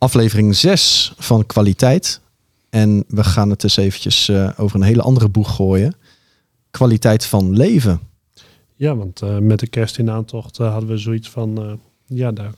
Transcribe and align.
Aflevering 0.00 0.56
6 0.56 1.12
van 1.18 1.46
kwaliteit. 1.46 2.20
En 2.70 3.04
we 3.08 3.24
gaan 3.24 3.50
het 3.50 3.62
eens 3.62 3.76
eventjes 3.76 4.28
uh, 4.28 4.50
over 4.56 4.76
een 4.76 4.86
hele 4.86 5.02
andere 5.02 5.28
boeg 5.28 5.54
gooien. 5.54 5.94
Kwaliteit 6.70 7.24
van 7.24 7.56
leven. 7.56 8.00
Ja, 8.74 8.96
want 8.96 9.22
uh, 9.22 9.38
met 9.38 9.58
de 9.58 9.66
kerst 9.66 9.98
in 9.98 10.10
aantocht 10.10 10.58
uh, 10.58 10.72
hadden 10.72 10.90
we 10.90 10.96
zoiets 10.96 11.30
van... 11.30 11.80
ja, 12.06 12.32
daar 12.32 12.52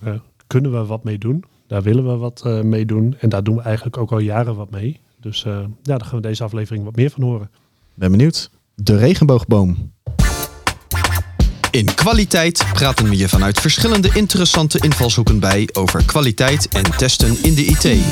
kunnen 0.47 0.73
we 0.73 0.85
wat 0.85 1.05
mee 1.05 1.19
doen. 1.19 1.45
Daar 1.67 1.83
willen 1.83 2.09
we 2.09 2.17
wat 2.17 2.45
mee 2.63 2.87
doen. 2.87 3.17
En 3.19 3.29
daar 3.29 3.43
doen 3.43 3.57
we 3.57 3.63
eigenlijk 3.63 3.97
ook 3.97 4.13
al 4.13 4.19
jaren 4.19 4.57
wat 4.57 4.71
mee. 4.71 5.01
Dus 5.21 5.43
ja, 5.43 5.69
daar 5.83 6.05
gaan 6.05 6.21
we 6.21 6.27
deze 6.27 6.45
aflevering 6.45 6.85
wat 6.85 6.97
meer 6.97 7.11
van 7.11 7.23
horen. 7.23 7.51
Ben 7.95 8.11
benieuwd. 8.11 8.51
De 8.75 8.97
regenboogboom. 8.97 9.92
In 11.73 11.95
kwaliteit 11.95 12.65
praten 12.73 13.09
we 13.09 13.17
je 13.17 13.29
vanuit 13.29 13.61
verschillende 13.61 14.11
interessante 14.13 14.79
invalshoeken 14.79 15.39
bij 15.39 15.69
over 15.73 16.05
kwaliteit 16.05 16.69
en 16.69 16.97
testen 16.97 17.43
in 17.43 17.55
de 17.55 17.65
IT. 17.65 18.05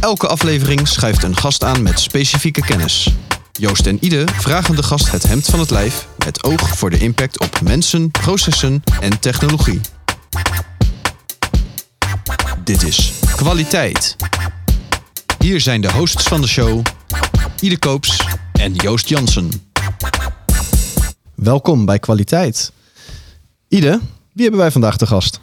Elke 0.00 0.26
aflevering 0.26 0.88
schuift 0.88 1.22
een 1.22 1.36
gast 1.36 1.64
aan 1.64 1.82
met 1.82 2.00
specifieke 2.00 2.60
kennis. 2.60 3.08
Joost 3.52 3.86
en 3.86 4.04
Ide 4.04 4.24
vragen 4.34 4.76
de 4.76 4.82
gast 4.82 5.10
het 5.10 5.22
hemd 5.22 5.46
van 5.46 5.58
het 5.58 5.70
lijf 5.70 6.06
met 6.24 6.44
oog 6.44 6.76
voor 6.76 6.90
de 6.90 6.98
impact 6.98 7.40
op 7.40 7.60
mensen, 7.60 8.10
processen 8.10 8.82
en 9.00 9.20
technologie. 9.20 9.80
Dit 12.64 12.82
is 12.82 13.12
kwaliteit. 13.36 14.16
Hier 15.38 15.60
zijn 15.60 15.80
de 15.80 15.92
hosts 15.92 16.22
van 16.22 16.40
de 16.40 16.48
show, 16.48 16.82
Ide 17.60 17.78
Koops 17.78 18.24
en 18.52 18.74
Joost 18.74 19.08
Jansen. 19.08 19.50
Welkom 21.42 21.84
bij 21.84 21.98
Kwaliteit. 21.98 22.72
Ide, 23.68 24.00
wie 24.32 24.42
hebben 24.42 24.60
wij 24.60 24.70
vandaag 24.70 24.96
te 24.96 25.06
gast? 25.06 25.40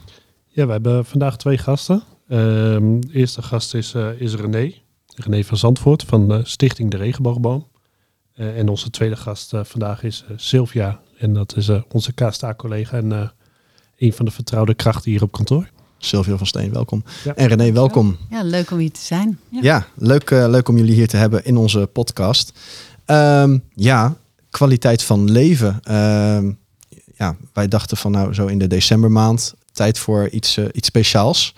Ja, 0.48 0.66
we 0.66 0.72
hebben 0.72 1.06
vandaag 1.06 1.38
twee 1.38 1.58
gasten. 1.58 2.04
Ehm, 2.28 3.00
de 3.00 3.14
eerste 3.14 3.42
gast 3.42 3.74
is, 3.74 3.94
uh, 3.94 4.22
is 4.22 4.36
René. 4.36 4.74
René 5.16 5.44
van 5.44 5.58
Zandvoort 5.58 6.04
van 6.04 6.28
de 6.28 6.42
Stichting 6.44 6.92
De 6.92 6.98
Regenboogboom. 6.98 7.68
Uh, 8.36 8.58
en 8.58 8.70
onze 8.70 8.90
tweede 8.90 9.16
gast 9.16 9.54
uh, 9.54 9.64
vandaag 9.64 10.04
is 10.04 10.26
Sylvia. 10.36 11.00
En 11.18 11.34
dat 11.34 11.56
is 11.58 11.70
onze 11.92 12.14
KSTA-collega 12.14 12.98
en 12.98 13.34
een 13.98 14.14
van 14.14 14.26
de 14.26 14.32
vertrouwde 14.32 14.74
krachten 14.74 15.12
hier 15.12 15.24
op 15.24 15.32
kantoor. 15.32 15.70
Sylvia 15.98 16.38
van 16.38 16.48
Steen, 16.48 16.74
welkom. 16.74 17.04
Ja. 17.24 17.36
En 17.36 17.48
René, 17.48 17.72
welkom. 17.72 18.18
Ja, 18.30 18.44
leuk 18.44 18.72
om 18.72 18.78
hier 18.78 18.92
te 18.92 19.02
zijn. 19.02 19.40
Ja, 19.50 19.60
ja 19.62 19.88
leuk, 19.96 20.30
leuk 20.30 20.68
om 20.68 20.78
jullie 20.78 20.96
hier 20.96 21.08
te 21.08 21.18
hebben 21.18 21.46
in 21.46 21.58
onze 21.58 21.90
podcast. 21.94 22.60
Um, 23.06 23.64
ja, 23.74 24.18
kwaliteit 24.56 25.04
van 25.04 25.32
leven. 25.32 25.80
Uh, 25.90 26.52
ja, 27.16 27.36
wij 27.54 27.68
dachten 27.68 27.98
van 27.98 28.12
nou 28.12 28.34
zo 28.34 28.48
in 28.48 28.60
de 28.60 28.68
decembermaand 28.68 29.54
tijd 29.72 30.00
voor 30.00 30.30
iets, 30.30 30.58
uh, 30.58 30.66
iets 30.72 30.88
speciaals. 30.88 31.56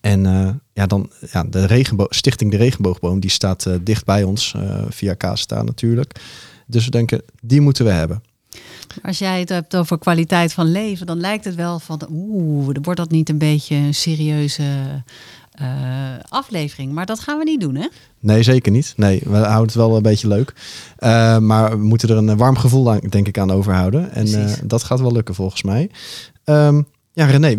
En 0.00 0.24
uh, 0.24 0.48
ja, 0.72 0.86
dan 0.86 1.10
ja, 1.32 1.44
de 1.44 1.66
regenboog, 1.66 2.06
Stichting 2.10 2.50
de 2.50 2.56
Regenboogboom, 2.56 3.20
die 3.20 3.30
staat 3.30 3.66
uh, 3.66 3.74
dicht 3.82 4.04
bij 4.04 4.22
ons 4.22 4.54
via 4.88 5.14
KSTA 5.14 5.62
natuurlijk. 5.62 6.20
Dus 6.66 6.84
we 6.84 6.90
denken, 6.90 7.22
die 7.42 7.60
moeten 7.60 7.84
we 7.84 7.90
hebben. 7.90 8.22
Als 9.02 9.18
jij 9.18 9.40
het 9.40 9.48
hebt 9.48 9.76
over 9.76 9.98
kwaliteit 9.98 10.52
van 10.52 10.70
leven, 10.70 11.06
dan 11.06 11.20
lijkt 11.20 11.44
het 11.44 11.54
wel 11.54 11.78
van 11.78 12.00
oeh, 12.10 12.76
wordt 12.82 13.00
dat 13.00 13.10
niet 13.10 13.28
een 13.28 13.38
beetje 13.38 13.76
een 13.76 13.94
serieuze 13.94 14.64
uh, 15.60 15.66
aflevering. 16.28 16.92
Maar 16.92 17.06
dat 17.06 17.20
gaan 17.20 17.38
we 17.38 17.44
niet 17.44 17.60
doen, 17.60 17.74
hè? 17.74 17.86
Nee, 18.20 18.42
zeker 18.42 18.72
niet. 18.72 18.92
Nee, 18.96 19.22
we 19.24 19.36
houden 19.36 19.66
het 19.66 19.74
wel 19.74 19.96
een 19.96 20.02
beetje 20.02 20.28
leuk. 20.28 20.54
Uh, 20.98 21.38
maar 21.38 21.70
we 21.70 21.84
moeten 21.84 22.08
er 22.08 22.16
een 22.16 22.36
warm 22.36 22.56
gevoel 22.56 22.92
aan, 22.92 23.00
denk 23.08 23.26
ik, 23.28 23.38
aan 23.38 23.50
overhouden. 23.50 24.12
En 24.12 24.26
uh, 24.26 24.52
dat 24.64 24.82
gaat 24.82 25.00
wel 25.00 25.12
lukken 25.12 25.34
volgens 25.34 25.62
mij. 25.62 25.90
Um, 26.44 26.86
ja, 27.12 27.26
René, 27.26 27.56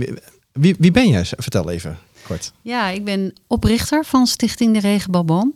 wie, 0.51 0.75
wie 0.79 0.91
ben 0.91 1.09
jij? 1.09 1.25
Vertel 1.25 1.69
even 1.69 1.97
kort. 2.27 2.51
Ja, 2.61 2.89
ik 2.89 3.05
ben 3.05 3.33
oprichter 3.47 4.05
van 4.05 4.27
Stichting 4.27 4.73
de 4.73 4.79
Regenboogboom. 4.79 5.53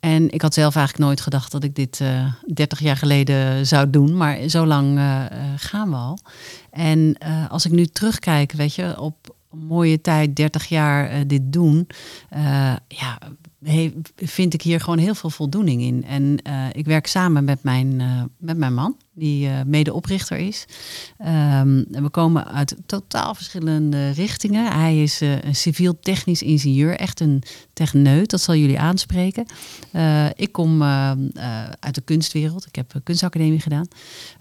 En 0.00 0.30
ik 0.30 0.42
had 0.42 0.54
zelf 0.54 0.76
eigenlijk 0.76 1.06
nooit 1.06 1.20
gedacht 1.20 1.52
dat 1.52 1.64
ik 1.64 1.74
dit 1.74 2.00
uh, 2.02 2.32
30 2.54 2.80
jaar 2.80 2.96
geleden 2.96 3.66
zou 3.66 3.90
doen. 3.90 4.16
Maar 4.16 4.48
zo 4.48 4.66
lang 4.66 4.98
uh, 4.98 5.24
gaan 5.56 5.90
we 5.90 5.96
al. 5.96 6.18
En 6.70 7.16
uh, 7.22 7.50
als 7.50 7.64
ik 7.64 7.72
nu 7.72 7.86
terugkijk, 7.86 8.52
weet 8.52 8.74
je, 8.74 9.00
op, 9.00 9.36
mooie 9.50 10.00
tijd, 10.00 10.36
30 10.36 10.66
jaar 10.66 11.12
uh, 11.12 11.20
dit 11.26 11.52
doen. 11.52 11.86
Uh, 12.36 12.76
ja, 12.88 13.18
vind 14.16 14.54
ik 14.54 14.62
hier 14.62 14.80
gewoon 14.80 14.98
heel 14.98 15.14
veel 15.14 15.30
voldoening 15.30 15.82
in. 15.82 16.04
En 16.04 16.38
uh, 16.46 16.66
ik 16.72 16.86
werk 16.86 17.06
samen 17.06 17.44
met 17.44 17.62
mijn, 17.62 17.96
met 18.38 18.56
mijn 18.56 18.74
man 18.74 18.96
die 19.18 19.48
uh, 19.48 19.60
medeoprichter 19.66 20.36
is. 20.36 20.64
Um, 21.20 21.26
en 21.92 22.02
we 22.02 22.08
komen 22.10 22.46
uit 22.46 22.76
totaal 22.86 23.34
verschillende 23.34 24.10
richtingen. 24.10 24.72
Hij 24.72 25.02
is 25.02 25.22
uh, 25.22 25.42
een 25.42 25.54
civiel-technisch 25.54 26.42
ingenieur, 26.42 26.96
echt 26.96 27.20
een 27.20 27.42
techneut, 27.72 28.30
dat 28.30 28.40
zal 28.40 28.54
jullie 28.54 28.78
aanspreken. 28.78 29.46
Uh, 29.92 30.26
ik 30.26 30.52
kom 30.52 30.82
uit 30.82 31.94
de 31.94 32.00
kunstwereld, 32.00 32.66
ik 32.66 32.74
heb 32.74 32.92
kunstacademie 33.04 33.60
gedaan. 33.60 33.88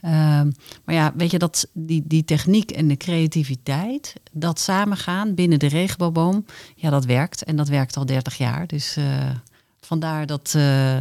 Ehm, 0.02 0.52
maar 0.86 0.96
ja, 0.96 1.14
weet 1.16 1.32
je, 1.32 1.40
dat 1.40 1.68
die, 1.74 2.04
die 2.06 2.26
techniek 2.26 2.72
en 2.72 2.88
de 2.88 2.98
creativiteit, 2.98 4.14
dat 4.32 4.60
samengaan 4.60 5.36
binnen 5.36 5.60
de 5.60 5.68
regenboogboom, 5.68 6.46
ja, 6.76 6.90
dat 6.90 7.06
werkt. 7.06 7.44
En 7.44 7.56
dat 7.56 7.68
werkt 7.68 7.98
al 7.98 8.06
30 8.06 8.38
jaar. 8.38 8.68
Dus 8.68 8.98
vandaar 9.80 10.26
dat 10.26 10.56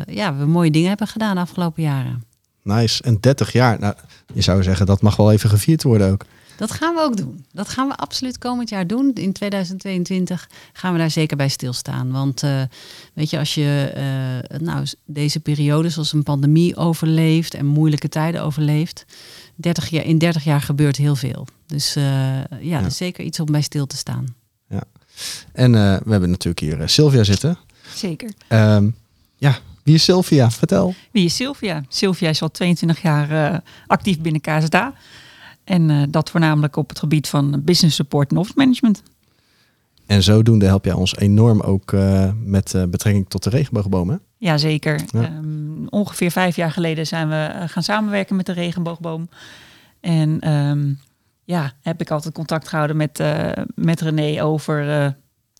ja, 0.07 0.37
we 0.37 0.47
mooie 0.47 0.71
dingen 0.71 0.89
hebben 0.89 1.07
gedaan 1.07 1.35
de 1.35 1.41
afgelopen 1.41 1.83
jaren. 1.83 2.26
Nice. 2.67 3.03
En 3.03 3.21
30 3.21 3.53
jaar. 3.53 3.79
Nou, 3.81 3.95
je 4.35 4.41
zou 4.41 4.63
zeggen 4.63 4.87
dat 4.87 5.03
mag 5.03 5.17
wel 5.17 5.33
even 5.33 5.51
gevierd 5.51 5.83
worden 5.83 6.11
ook. 6.11 6.25
Dat 6.57 6.71
gaan 6.71 6.95
we 6.95 7.01
ook 7.01 7.17
doen. 7.17 7.45
Dat 7.53 7.69
gaan 7.69 7.89
we 7.89 7.97
absoluut 7.97 8.39
komend 8.39 8.69
jaar 8.69 8.87
doen. 8.87 9.13
In 9.15 9.33
2022 9.33 10.49
gaan 10.73 10.93
we 10.93 10.99
daar 10.99 11.11
zeker 11.11 11.37
bij 11.37 11.49
stilstaan. 11.49 12.11
Want 12.11 12.43
uh, 12.43 12.63
weet 13.13 13.31
je, 13.31 13.39
als 13.39 13.55
je 13.55 13.93
uh, 14.53 14.59
nou, 14.59 14.87
deze 15.05 15.41
periode 15.41 15.89
zoals 15.89 16.13
een 16.13 16.23
pandemie 16.23 16.77
overleeft 16.77 17.55
en 17.55 17.67
moeilijke 17.67 18.09
tijden 18.09 18.43
overleeft, 18.43 19.05
30 19.55 19.89
jaar, 19.89 20.05
in 20.05 20.19
30 20.19 20.45
jaar 20.45 20.61
gebeurt 20.61 20.97
heel 20.97 21.17
veel. 21.17 21.47
Dus 21.67 21.97
uh, 21.97 22.05
ja, 22.05 22.47
ja. 22.61 22.81
Dat 22.81 22.91
is 22.91 22.97
zeker 22.97 23.25
iets 23.25 23.41
om 23.41 23.47
bij 23.47 23.63
stil 23.63 23.87
te 23.87 23.97
staan. 23.97 24.35
Ja. 24.69 24.83
En 25.53 25.73
we 25.73 26.11
hebben 26.11 26.31
natuurlijk 26.31 26.61
hier 26.61 26.89
Sylvia 26.89 27.25
zitten. 27.25 27.59
Zeker. 27.95 28.31
Um, 28.49 28.95
ja, 29.37 29.59
wie 29.87 29.95
is 29.95 30.05
Sylvia? 30.05 30.51
Vertel. 30.51 30.95
Wie 31.11 31.25
is 31.25 31.37
Sylvia? 31.37 31.83
Sylvia 31.89 32.29
is 32.29 32.43
al 32.43 32.51
22 32.51 33.03
jaar 33.03 33.31
uh, 33.31 33.59
actief 33.87 34.21
binnen 34.21 34.41
KZA. 34.41 34.95
En 35.65 35.89
uh, 35.89 36.03
dat 36.09 36.31
voornamelijk 36.31 36.77
op 36.77 36.89
het 36.89 36.99
gebied 36.99 37.29
van 37.29 37.63
business 37.65 37.97
support 37.97 38.31
en 38.31 38.37
office 38.37 38.59
management. 38.59 39.03
En 40.07 40.23
zodoende 40.23 40.67
help 40.67 40.85
jij 40.85 40.95
ons 40.95 41.17
enorm 41.17 41.61
ook 41.61 41.93
uh, 41.93 42.31
met 42.45 42.75
betrekking 42.89 43.29
tot 43.29 43.43
de 43.43 43.51
regenboogboom, 43.51 44.21
Ja, 44.39 44.59
zeker. 44.59 45.01
Ja. 45.11 45.37
Um, 45.37 45.87
ongeveer 45.89 46.31
vijf 46.31 46.57
jaar 46.57 46.71
geleden 46.71 47.07
zijn 47.07 47.29
we 47.29 47.65
gaan 47.67 47.83
samenwerken 47.83 48.37
met 48.37 48.47
de 48.47 48.53
regenboogboom. 48.53 49.29
En 50.01 50.53
um, 50.53 50.99
ja, 51.45 51.73
heb 51.83 52.01
ik 52.01 52.11
altijd 52.11 52.35
contact 52.35 52.69
gehouden 52.69 52.97
met, 52.97 53.23
met 53.75 54.01
René 54.01 54.43
over 54.43 55.15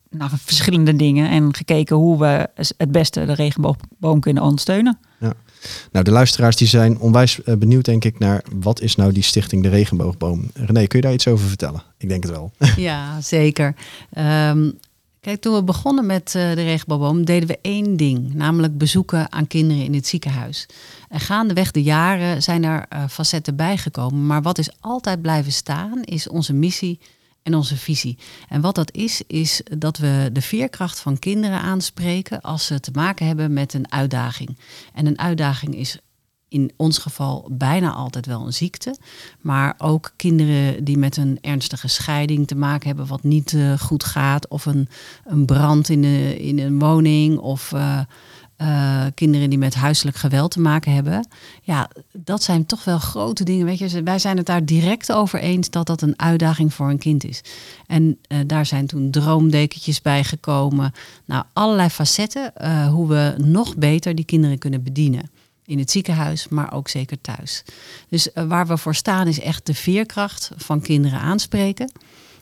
naar 0.09 0.29
verschillende 0.35 0.95
dingen 0.95 1.29
en 1.29 1.55
gekeken 1.55 1.95
hoe 1.95 2.19
we 2.19 2.49
het 2.77 2.91
beste 2.91 3.25
de 3.25 3.33
regenboogboom 3.33 4.19
kunnen 4.19 4.43
ondersteunen. 4.43 4.99
Ja. 5.19 5.33
Nou, 5.91 6.05
de 6.05 6.11
luisteraars 6.11 6.55
die 6.55 6.67
zijn 6.67 6.99
onwijs 6.99 7.43
eh, 7.43 7.55
benieuwd, 7.55 7.85
denk 7.85 8.05
ik, 8.05 8.19
naar 8.19 8.43
wat 8.55 8.81
is 8.81 8.95
nou 8.95 9.11
die 9.11 9.23
stichting 9.23 9.63
de 9.63 9.69
regenboogboom. 9.69 10.51
René, 10.53 10.87
kun 10.87 10.99
je 10.99 11.05
daar 11.05 11.13
iets 11.13 11.27
over 11.27 11.47
vertellen? 11.47 11.83
Ik 11.97 12.09
denk 12.09 12.23
het 12.23 12.31
wel. 12.31 12.51
Ja, 12.77 13.21
zeker. 13.21 13.75
Um, 14.17 14.77
kijk, 15.19 15.41
toen 15.41 15.53
we 15.53 15.63
begonnen 15.63 16.05
met 16.05 16.33
uh, 16.35 16.55
de 16.55 16.63
regenboogboom 16.63 17.25
deden 17.25 17.47
we 17.47 17.59
één 17.61 17.97
ding, 17.97 18.33
namelijk 18.33 18.77
bezoeken 18.77 19.31
aan 19.31 19.47
kinderen 19.47 19.83
in 19.83 19.93
het 19.93 20.07
ziekenhuis. 20.07 20.65
En 21.09 21.19
gaandeweg 21.19 21.71
de 21.71 21.83
jaren 21.83 22.43
zijn 22.43 22.63
er 22.63 22.85
uh, 22.93 23.03
facetten 23.09 23.55
bijgekomen, 23.55 24.25
maar 24.25 24.41
wat 24.41 24.57
is 24.57 24.69
altijd 24.79 25.21
blijven 25.21 25.51
staan, 25.51 26.03
is 26.03 26.29
onze 26.29 26.53
missie 26.53 26.99
en 27.47 27.55
onze 27.55 27.77
visie. 27.77 28.17
En 28.49 28.61
wat 28.61 28.75
dat 28.75 28.91
is, 28.91 29.21
is 29.27 29.61
dat 29.77 29.97
we 29.97 30.29
de 30.33 30.41
veerkracht 30.41 30.99
van 30.99 31.19
kinderen 31.19 31.61
aanspreken 31.61 32.41
als 32.41 32.65
ze 32.65 32.79
te 32.79 32.91
maken 32.93 33.27
hebben 33.27 33.53
met 33.53 33.73
een 33.73 33.91
uitdaging. 33.91 34.57
En 34.93 35.05
een 35.05 35.19
uitdaging 35.19 35.75
is 35.75 35.99
in 36.49 36.71
ons 36.77 36.97
geval 36.97 37.49
bijna 37.51 37.91
altijd 37.91 38.25
wel 38.25 38.45
een 38.45 38.53
ziekte. 38.53 38.97
Maar 39.41 39.75
ook 39.77 40.11
kinderen 40.15 40.83
die 40.83 40.97
met 40.97 41.17
een 41.17 41.37
ernstige 41.41 41.87
scheiding 41.87 42.47
te 42.47 42.55
maken 42.55 42.87
hebben, 42.87 43.07
wat 43.07 43.23
niet 43.23 43.51
uh, 43.51 43.79
goed 43.79 44.03
gaat. 44.03 44.47
Of 44.47 44.65
een, 44.65 44.89
een 45.25 45.45
brand 45.45 45.89
in, 45.89 46.01
de, 46.01 46.39
in 46.39 46.59
een 46.59 46.79
woning. 46.79 47.37
Of 47.37 47.71
uh, 47.71 47.99
uh, 48.61 49.05
kinderen 49.13 49.49
die 49.49 49.57
met 49.57 49.75
huiselijk 49.75 50.17
geweld 50.17 50.51
te 50.51 50.59
maken 50.59 50.93
hebben. 50.93 51.27
Ja, 51.61 51.89
dat 52.11 52.43
zijn 52.43 52.65
toch 52.65 52.83
wel 52.83 52.99
grote 52.99 53.43
dingen. 53.43 53.65
Weet 53.65 53.77
je, 53.77 54.03
wij 54.03 54.19
zijn 54.19 54.37
het 54.37 54.45
daar 54.45 54.65
direct 54.65 55.11
over 55.11 55.39
eens 55.39 55.69
dat 55.69 55.87
dat 55.87 56.01
een 56.01 56.19
uitdaging 56.19 56.73
voor 56.73 56.89
een 56.89 56.97
kind 56.97 57.23
is. 57.23 57.41
En 57.87 58.17
uh, 58.27 58.37
daar 58.45 58.65
zijn 58.65 58.87
toen 58.87 59.11
droomdekentjes 59.11 60.01
bij 60.01 60.23
gekomen. 60.23 60.93
Nou, 61.25 61.43
allerlei 61.53 61.89
facetten 61.89 62.53
uh, 62.61 62.87
hoe 62.87 63.07
we 63.07 63.35
nog 63.37 63.75
beter 63.75 64.15
die 64.15 64.25
kinderen 64.25 64.57
kunnen 64.57 64.83
bedienen. 64.83 65.29
In 65.65 65.79
het 65.79 65.91
ziekenhuis, 65.91 66.47
maar 66.47 66.73
ook 66.73 66.87
zeker 66.87 67.21
thuis. 67.21 67.63
Dus 68.09 68.29
waar 68.33 68.67
we 68.67 68.77
voor 68.77 68.95
staan 68.95 69.27
is 69.27 69.39
echt 69.39 69.65
de 69.65 69.73
veerkracht 69.73 70.51
van 70.55 70.81
kinderen 70.81 71.19
aanspreken. 71.19 71.91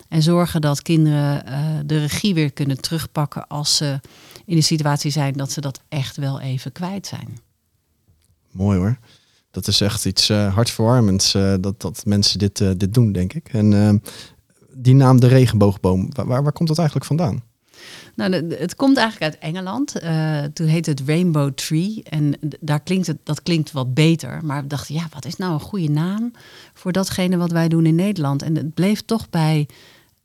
En 0.08 0.22
zorgen 0.22 0.60
dat 0.60 0.82
kinderen 0.82 1.46
eh, 1.46 1.64
de 1.84 1.98
regie 1.98 2.34
weer 2.34 2.52
kunnen 2.52 2.80
terugpakken 2.80 3.46
als 3.46 3.76
ze 3.76 4.00
in 4.44 4.56
de 4.56 4.62
situatie 4.62 5.10
zijn 5.10 5.32
dat 5.32 5.52
ze 5.52 5.60
dat 5.60 5.80
echt 5.88 6.16
wel 6.16 6.40
even 6.40 6.72
kwijt 6.72 7.06
zijn. 7.06 7.38
Mooi 8.50 8.78
hoor. 8.78 8.98
Dat 9.50 9.66
is 9.66 9.80
echt 9.80 10.06
iets 10.06 10.30
uh, 10.30 10.54
hartverwarmends 10.54 11.34
uh, 11.34 11.54
dat, 11.60 11.80
dat 11.80 12.02
mensen 12.04 12.38
dit, 12.38 12.58
dit 12.58 12.94
doen, 12.94 13.12
denk 13.12 13.32
ik. 13.32 13.48
En 13.48 14.02
die 14.72 14.94
naam 14.94 15.20
de 15.20 15.26
regenboogboom, 15.26 16.08
waar, 16.12 16.42
waar 16.42 16.52
komt 16.52 16.68
dat 16.68 16.78
eigenlijk 16.78 17.06
vandaan? 17.06 17.42
Nou, 18.14 18.54
het 18.54 18.74
komt 18.74 18.96
eigenlijk 18.96 19.32
uit 19.32 19.42
Engeland. 19.42 19.92
toen 20.54 20.66
heette 20.66 20.90
het 20.90 21.02
Rainbow 21.06 21.52
Tree. 21.54 22.02
En 22.02 22.34
daar 22.60 22.80
klinkt 22.80 23.06
het, 23.06 23.18
dat 23.22 23.42
klinkt 23.42 23.72
wat 23.72 23.94
beter. 23.94 24.44
Maar 24.44 24.62
we 24.62 24.68
dachten, 24.68 24.94
ja, 24.94 25.06
wat 25.12 25.24
is 25.24 25.36
nou 25.36 25.52
een 25.52 25.60
goede 25.60 25.90
naam 25.90 26.32
voor 26.74 26.92
datgene 26.92 27.36
wat 27.36 27.50
wij 27.50 27.68
doen 27.68 27.86
in 27.86 27.94
Nederland? 27.94 28.42
En 28.42 28.56
het 28.56 28.74
bleef 28.74 29.04
toch 29.04 29.30
bij 29.30 29.68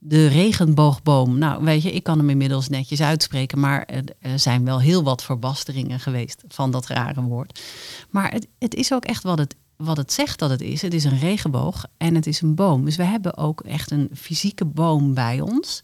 de 0.04 0.28
regenboogboom. 0.28 1.38
Nou, 1.38 1.64
weet 1.64 1.82
je, 1.82 1.92
ik 1.92 2.04
kan 2.04 2.18
hem 2.18 2.30
inmiddels 2.30 2.70
netjes 2.70 3.02
uitspreken, 3.02 3.60
maar 3.60 3.88
er 4.20 4.40
zijn 4.40 4.66
wel 4.66 4.80
heel 4.80 5.04
wat 5.04 5.24
verbasteringen 5.24 6.00
geweest 6.00 6.44
van 6.48 6.72
dat 6.72 6.88
rare 6.88 7.22
woord. 7.22 7.62
Maar 8.10 8.32
het, 8.32 8.48
het 8.60 8.76
is 8.76 8.94
ook 8.94 9.06
echt 9.06 9.24
wat 9.24 9.38
het, 9.38 9.56
wat 9.76 9.98
het 9.98 10.14
zegt 10.14 10.40
dat 10.40 10.50
het 10.50 10.62
is. 10.62 10.82
Het 10.82 10.94
is 10.94 11.04
een 11.04 11.20
regenboog 11.20 11.86
en 11.98 12.16
het 12.16 12.28
is 12.28 12.42
een 12.42 12.56
boom. 12.56 12.86
Dus 12.86 12.96
we 12.96 13.04
hebben 13.04 13.38
ook 13.38 13.62
echt 13.62 13.92
een 13.92 14.10
fysieke 14.16 14.66
boom 14.66 15.14
bij 15.14 15.42
ons. 15.42 15.80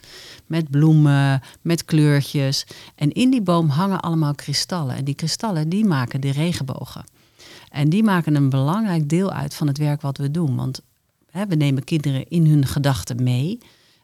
Met 0.46 0.70
bloemen, 0.70 1.42
met 1.62 1.86
kleurtjes. 1.86 2.66
En 2.96 3.12
in 3.12 3.30
die 3.30 3.42
boom 3.42 3.70
hangen 3.70 4.00
allemaal 4.00 4.36
kristallen. 4.36 4.96
En 4.96 5.06
die 5.06 5.16
kristallen 5.16 5.70
die 5.70 5.86
maken 5.86 6.22
de 6.22 6.31
regenbogen. 6.31 7.04
En 7.70 7.90
die 7.90 8.04
maken 8.04 8.36
een 8.36 8.50
belangrijk 8.50 9.10
deel 9.10 9.31
uit 9.31 9.54
van 9.54 9.68
het 9.68 9.78
werk 9.78 10.02
wat 10.02 10.18
we 10.18 10.31
doen. 10.31 10.56
Want 10.56 10.81
hè, 11.31 11.48
we 11.48 11.56
nemen 11.56 11.84
kinderen 11.84 12.28
in 12.28 12.46
hun 12.46 12.66
gedachten 12.66 13.24
mee. 13.24 13.60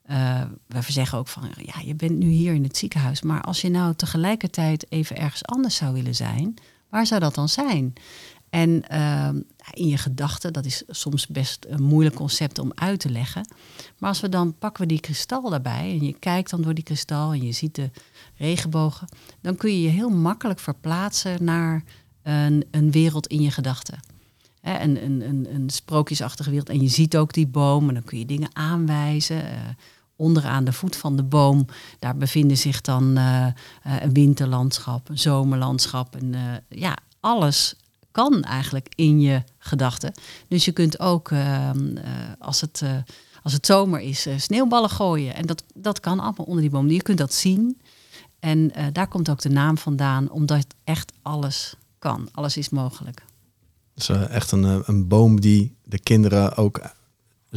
Uh, 0.10 0.42
we 0.68 0.82
zeggen 0.92 1.18
ook 1.18 1.28
van, 1.28 1.50
ja, 1.58 1.74
je 1.86 1.96
bent 1.96 2.18
nu 2.18 2.28
hier 2.28 2.54
in 2.54 2.64
het 2.64 2.78
ziekenhuis, 2.78 3.22
maar 3.22 3.42
als 3.42 3.62
je 3.62 3.70
nou 3.70 3.96
tegelijkertijd 3.96 4.92
even 4.92 5.18
ergens 5.18 5.46
anders 5.46 5.76
zou 5.76 5.94
willen 5.94 6.16
zijn, 6.16 6.54
waar 6.90 7.06
zou 7.06 7.20
dat 7.20 7.36
dan 7.36 7.50
zijn? 7.50 7.94
En 8.54 8.84
uh, 8.92 9.30
in 9.72 9.88
je 9.88 9.98
gedachten, 9.98 10.54
dat 10.54 10.66
is 10.66 10.84
soms 10.88 11.28
best 11.28 11.66
een 11.70 11.84
moeilijk 11.84 12.16
concept 12.16 12.60
om 12.60 12.72
uit 12.76 13.00
te 13.00 13.10
leggen. 13.10 13.48
Maar 13.98 14.10
als 14.10 14.20
we 14.20 14.30
dan 14.30 14.58
pakken 14.58 14.82
we 14.82 14.88
die 14.88 15.00
kristal 15.00 15.50
daarbij 15.50 15.90
en 15.90 16.06
je 16.06 16.14
kijkt 16.20 16.50
dan 16.50 16.62
door 16.62 16.74
die 16.74 16.84
kristal 16.84 17.32
en 17.32 17.46
je 17.46 17.52
ziet 17.52 17.76
de 17.76 17.90
regenbogen, 18.38 19.08
dan 19.42 19.56
kun 19.56 19.72
je 19.72 19.82
je 19.82 19.90
heel 19.90 20.10
makkelijk 20.10 20.60
verplaatsen 20.60 21.44
naar 21.44 21.84
een, 22.24 22.66
een 22.72 22.92
wereld 22.92 23.28
in 23.28 23.42
je 23.42 23.52
gedachten. 23.52 24.00
Een, 24.62 25.04
een, 25.04 25.22
een, 25.22 25.56
een, 25.56 25.70
sprookjesachtige 25.70 26.50
wereld. 26.50 26.70
En 26.70 26.82
je 26.82 26.88
ziet 26.88 27.18
ook 27.18 27.34
die 27.34 27.48
boom 27.48 27.88
en 27.88 27.94
dan 27.94 28.04
kun 28.04 28.20
je 28.20 28.26
dingen 28.26 28.56
aanwijzen. 28.56 29.44
Onderaan 30.16 30.64
de 30.64 30.74
voet 30.74 30.96
van 30.96 31.16
de 31.16 31.24
boom, 31.24 31.66
daar 32.00 32.18
bevinden 32.18 32.58
zich 32.58 32.82
dan 32.82 33.18
uh, 33.18 33.48
een 33.84 34.14
winterlandschap, 34.14 35.10
een 35.10 35.20
zomerlandschap. 35.20 36.16
En 36.16 36.36
ja, 36.70 36.98
alles 37.20 37.76
kan 38.12 38.44
eigenlijk 38.44 38.94
in 38.96 39.22
je 39.22 39.44
gedachten. 39.58 40.14
Dus 40.48 40.66
je 40.66 40.72
kunt 40.72 41.00
ook, 41.00 41.32
ehm, 41.32 41.98
als, 42.40 42.62
het, 42.62 42.84
als 43.44 43.54
het 43.54 43.66
zomer 43.66 44.00
is, 44.00 44.28
sneeuwballen 44.38 44.90
gooien. 44.90 45.36
En 45.36 45.46
dat, 45.46 45.64
dat 45.74 46.00
kan 46.00 46.20
allemaal 46.20 46.46
onder 46.46 46.62
die 46.62 46.72
boom. 46.72 46.90
Je 46.90 47.02
kunt 47.02 47.18
dat 47.18 47.34
zien. 47.34 47.82
En 48.40 48.72
daar 48.92 49.08
komt 49.08 49.30
ook 49.30 49.42
de 49.42 49.50
naam 49.50 49.78
vandaan, 49.78 50.32
omdat 50.32 50.66
echt 50.84 51.12
alles 51.22 51.76
kan. 52.00 52.30
Alles 52.32 52.58
is 52.58 52.70
mogelijk. 52.70 53.24
Dus 53.94 54.10
echt 54.10 54.52
een, 54.52 54.66
eh, 54.66 54.80
een 54.86 55.08
boom 55.08 55.42
die 55.42 55.76
de 55.84 56.00
kinderen 56.00 56.56
ook 56.56 56.82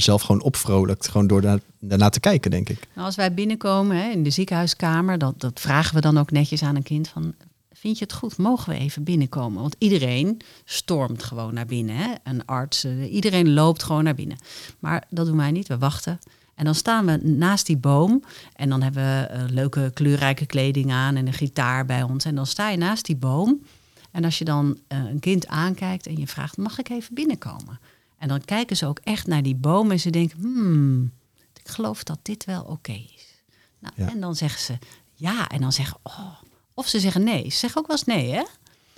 zelf 0.01 0.23
gewoon 0.23 0.43
opvrolijkt. 0.43 1.09
Gewoon 1.09 1.27
door 1.27 1.41
daar, 1.41 1.59
daarna 1.81 2.09
te 2.09 2.21
kijken, 2.21 2.51
denk 2.51 2.69
ik. 2.69 2.87
Nou, 2.95 3.07
als 3.07 3.17
wij 3.17 3.35
binnenkomen 3.35 3.97
hè, 3.97 4.11
in 4.11 4.23
de 4.23 4.31
ziekenhuiskamer, 4.31 5.19
dat, 5.19 5.41
dat 5.41 5.61
vragen 5.61 5.95
we 5.95 6.01
dan 6.01 6.19
ook 6.19 6.31
netjes 6.31 6.63
aan 6.63 6.77
een 6.77 6.83
kind 6.83 7.09
van... 7.09 7.35
Vind 7.73 7.99
je 7.99 8.05
het 8.05 8.13
goed? 8.13 8.37
Mogen 8.37 8.73
we 8.73 8.79
even 8.79 9.05
binnenkomen? 9.05 9.63
Want 9.63 9.77
iedereen 9.79 10.41
stormt 10.65 11.23
gewoon 11.23 11.55
naar 11.55 11.67
binnen. 11.67 11.97
Hè? 11.97 12.13
Een 12.25 12.45
arts, 12.45 12.85
uh, 12.85 13.13
iedereen 13.13 13.55
loopt 13.55 13.83
gewoon 13.83 14.05
naar 14.05 14.15
binnen. 14.15 14.39
Maar 14.79 15.05
dat 15.11 15.27
doen 15.27 15.37
wij 15.37 15.51
niet. 15.51 15.69
We 15.69 15.79
wachten. 15.79 16.19
En 16.55 16.65
dan 16.65 16.75
staan 16.75 17.07
we 17.07 17.17
naast 17.23 17.67
die 17.67 17.77
boom. 17.77 18.25
En 18.55 18.69
dan 18.69 18.83
hebben 18.83 19.03
we 19.03 19.29
uh, 19.33 19.43
leuke 19.49 19.91
kleurrijke 19.95 20.47
kleding 20.47 20.93
aan 20.93 21.17
en 21.17 21.27
een 21.27 21.33
gitaar 21.33 21.87
bij 21.87 22.03
ons. 22.03 22.25
En 22.25 22.35
dan 22.35 22.47
sta 22.47 22.71
je 22.71 22.77
naast 22.77 23.07
die 23.07 23.17
boom. 23.17 23.63
En 24.11 24.25
als 24.25 24.39
je 24.39 24.45
dan 24.45 24.79
uh, 24.89 24.99
een 25.11 25.21
kind 25.21 25.47
aankijkt 25.47 26.07
en 26.07 26.17
je 26.19 26.27
vraagt, 26.27 26.57
mag 26.57 26.79
ik 26.79 26.89
even 26.89 27.15
binnenkomen? 27.15 27.79
En 28.19 28.29
dan 28.29 28.45
kijken 28.45 28.77
ze 28.77 28.87
ook 28.87 28.99
echt 28.99 29.27
naar 29.27 29.43
die 29.43 29.55
boom 29.55 29.91
en 29.91 30.01
ze 30.01 30.11
denken, 30.11 30.39
hmm, 30.39 31.13
ik 31.53 31.69
geloof 31.69 32.03
dat 32.03 32.19
dit 32.23 32.45
wel 32.45 32.63
oké 32.63 32.93
is. 32.93 33.43
Nou, 33.79 33.95
ja. 33.97 34.11
En 34.11 34.21
dan 34.21 34.37
zeggen 34.37 34.61
ze 34.61 34.79
ja 35.15 35.49
en 35.49 35.61
dan 35.61 35.73
zeggen, 35.73 35.99
oh. 36.03 36.33
Of 36.75 36.89
ze 36.89 37.01
zeggen 37.01 37.25
nee. 37.25 37.51
Ze 37.51 37.59
zeggen 37.59 37.81
ook 37.81 37.87
wel 37.87 37.97
eens 37.97 38.07
nee, 38.07 38.31
hè? 38.31 38.43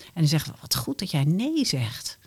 En 0.04 0.14
dan 0.14 0.26
zeggen 0.26 0.52
we, 0.52 0.58
wat 0.60 0.76
goed 0.76 0.98
dat 0.98 1.10
jij 1.10 1.24
nee 1.24 1.64
zegt. 1.64 2.18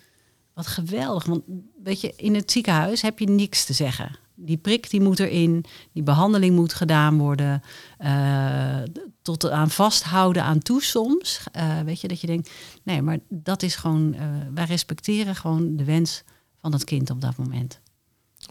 Wat 0.54 0.66
geweldig, 0.66 1.24
want 1.24 1.42
weet 1.82 2.00
je, 2.00 2.12
in 2.16 2.34
het 2.34 2.50
ziekenhuis 2.50 3.02
heb 3.02 3.18
je 3.18 3.28
niks 3.28 3.64
te 3.64 3.72
zeggen 3.72 4.18
die 4.34 4.56
prik 4.56 4.90
die 4.90 5.00
moet 5.00 5.18
erin, 5.18 5.64
die 5.92 6.02
behandeling 6.02 6.56
moet 6.56 6.74
gedaan 6.74 7.18
worden, 7.18 7.62
uh, 7.98 8.82
tot 9.22 9.50
aan 9.50 9.70
vasthouden 9.70 10.42
aan 10.42 10.58
toe 10.58 10.82
soms. 10.82 11.40
Uh, 11.56 11.80
weet 11.80 12.00
je, 12.00 12.08
dat 12.08 12.20
je 12.20 12.26
denkt, 12.26 12.50
nee, 12.82 13.02
maar 13.02 13.18
dat 13.28 13.62
is 13.62 13.76
gewoon, 13.76 14.14
uh, 14.14 14.20
wij 14.54 14.64
respecteren 14.64 15.36
gewoon 15.36 15.76
de 15.76 15.84
wens 15.84 16.22
van 16.62 16.70
dat 16.70 16.84
kind 16.84 17.10
op 17.10 17.20
dat 17.20 17.36
moment. 17.36 17.80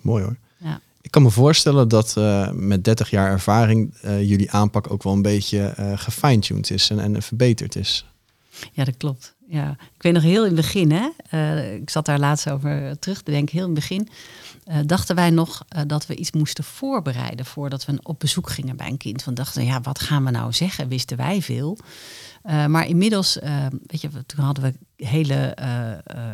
Mooi 0.02 0.24
hoor. 0.24 0.36
Ja. 0.58 0.80
Ik 1.02 1.12
kan 1.12 1.22
me 1.22 1.30
voorstellen 1.30 1.88
dat 1.88 2.16
met 2.54 2.84
30 2.84 3.10
jaar 3.10 3.31
ervaring 3.31 3.94
jullie 4.02 4.52
aanpak 4.52 4.92
ook 4.92 5.04
wel 5.04 5.13
een 5.13 5.22
beetje 5.22 5.74
gefine-tuned 5.96 6.69
is 6.69 6.90
en, 6.90 7.00
en 7.00 7.22
verbeterd 7.22 7.75
is. 7.75 8.06
Ja, 8.72 8.84
dat 8.84 8.98
klopt. 8.98 9.36
Ja, 9.48 9.78
ik 9.96 10.02
weet 10.02 10.13
nog 10.13 10.24
heel 10.24 10.46
in 10.46 10.56
het 10.56 10.56
begin, 10.56 10.92
hè? 10.92 11.10
ik 11.74 11.90
zat 11.90 12.06
daar 12.06 12.19
laatst 12.19 12.50
over 12.50 13.00
terug 13.00 13.22
te 13.22 13.31
denken, 13.31 13.58
heel 13.58 13.68
in 13.68 13.75
het 13.75 13.80
begin 13.80 14.10
uh, 14.66 14.78
dachten 14.86 15.16
wij 15.16 15.30
nog 15.30 15.63
uh, 15.75 15.81
dat 15.88 16.06
we 16.06 16.16
iets 16.16 16.31
moesten 16.31 16.63
voorbereiden 16.63 17.46
voordat 17.46 17.86
we 17.86 18.00
op 18.02 18.19
bezoek 18.19 18.50
gingen 18.50 18.78
bij 18.78 18.88
een 18.88 18.98
kind. 18.98 19.24
Want 19.24 19.38
dachten, 19.38 19.66
ja, 19.66 19.81
wat 19.81 20.00
gaan 20.00 20.25
we 20.25 20.31
nou 20.31 20.54
zeggen? 20.54 20.88
Wisten 20.88 21.18
wij 21.18 21.42
veel. 21.42 21.78
Uh, 22.46 22.66
maar 22.66 22.88
inmiddels, 22.88 23.40
weet 23.86 24.02
je, 24.02 24.10
toen 24.25 24.46
hadden 24.46 24.63
we 24.63 25.06
hele 25.06 25.56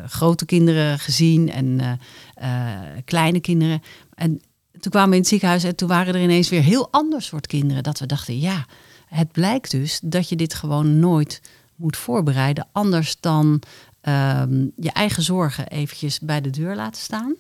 grote 0.07 0.45
kinderen 0.45 0.99
gezien 0.99 1.51
en 1.51 1.99
kleine 3.05 3.39
kinderen. 3.39 3.81
En 4.13 4.41
toen 4.79 4.91
kwamen 4.91 5.09
we 5.09 5.15
in 5.15 5.21
het 5.21 5.29
ziekenhuis 5.29 5.63
en 5.63 5.75
toen 5.75 5.87
waren 5.87 6.15
er 6.15 6.21
ineens 6.21 6.49
weer 6.49 6.61
heel 6.61 6.91
ander 6.91 7.21
soort 7.21 7.47
kinderen. 7.47 7.83
Dat 7.83 7.99
we 7.99 8.05
dachten, 8.05 8.39
ja, 8.39 8.65
het 9.07 9.31
blijkt 9.31 9.71
dus 9.71 9.99
dat 10.03 10.29
je 10.29 10.35
dit 10.35 10.53
gewoon 10.53 10.99
nooit 10.99 11.41
moet 11.75 11.97
voorbereiden. 11.97 12.67
Anders 12.71 13.19
dan 13.19 13.61
ehm, 14.01 14.67
je 14.75 14.91
eigen 14.91 15.23
zorgen 15.23 15.67
eventjes 15.67 16.19
bij 16.19 16.41
de 16.41 16.49
deur 16.49 16.75
laten 16.75 17.01
staan. 17.01 17.35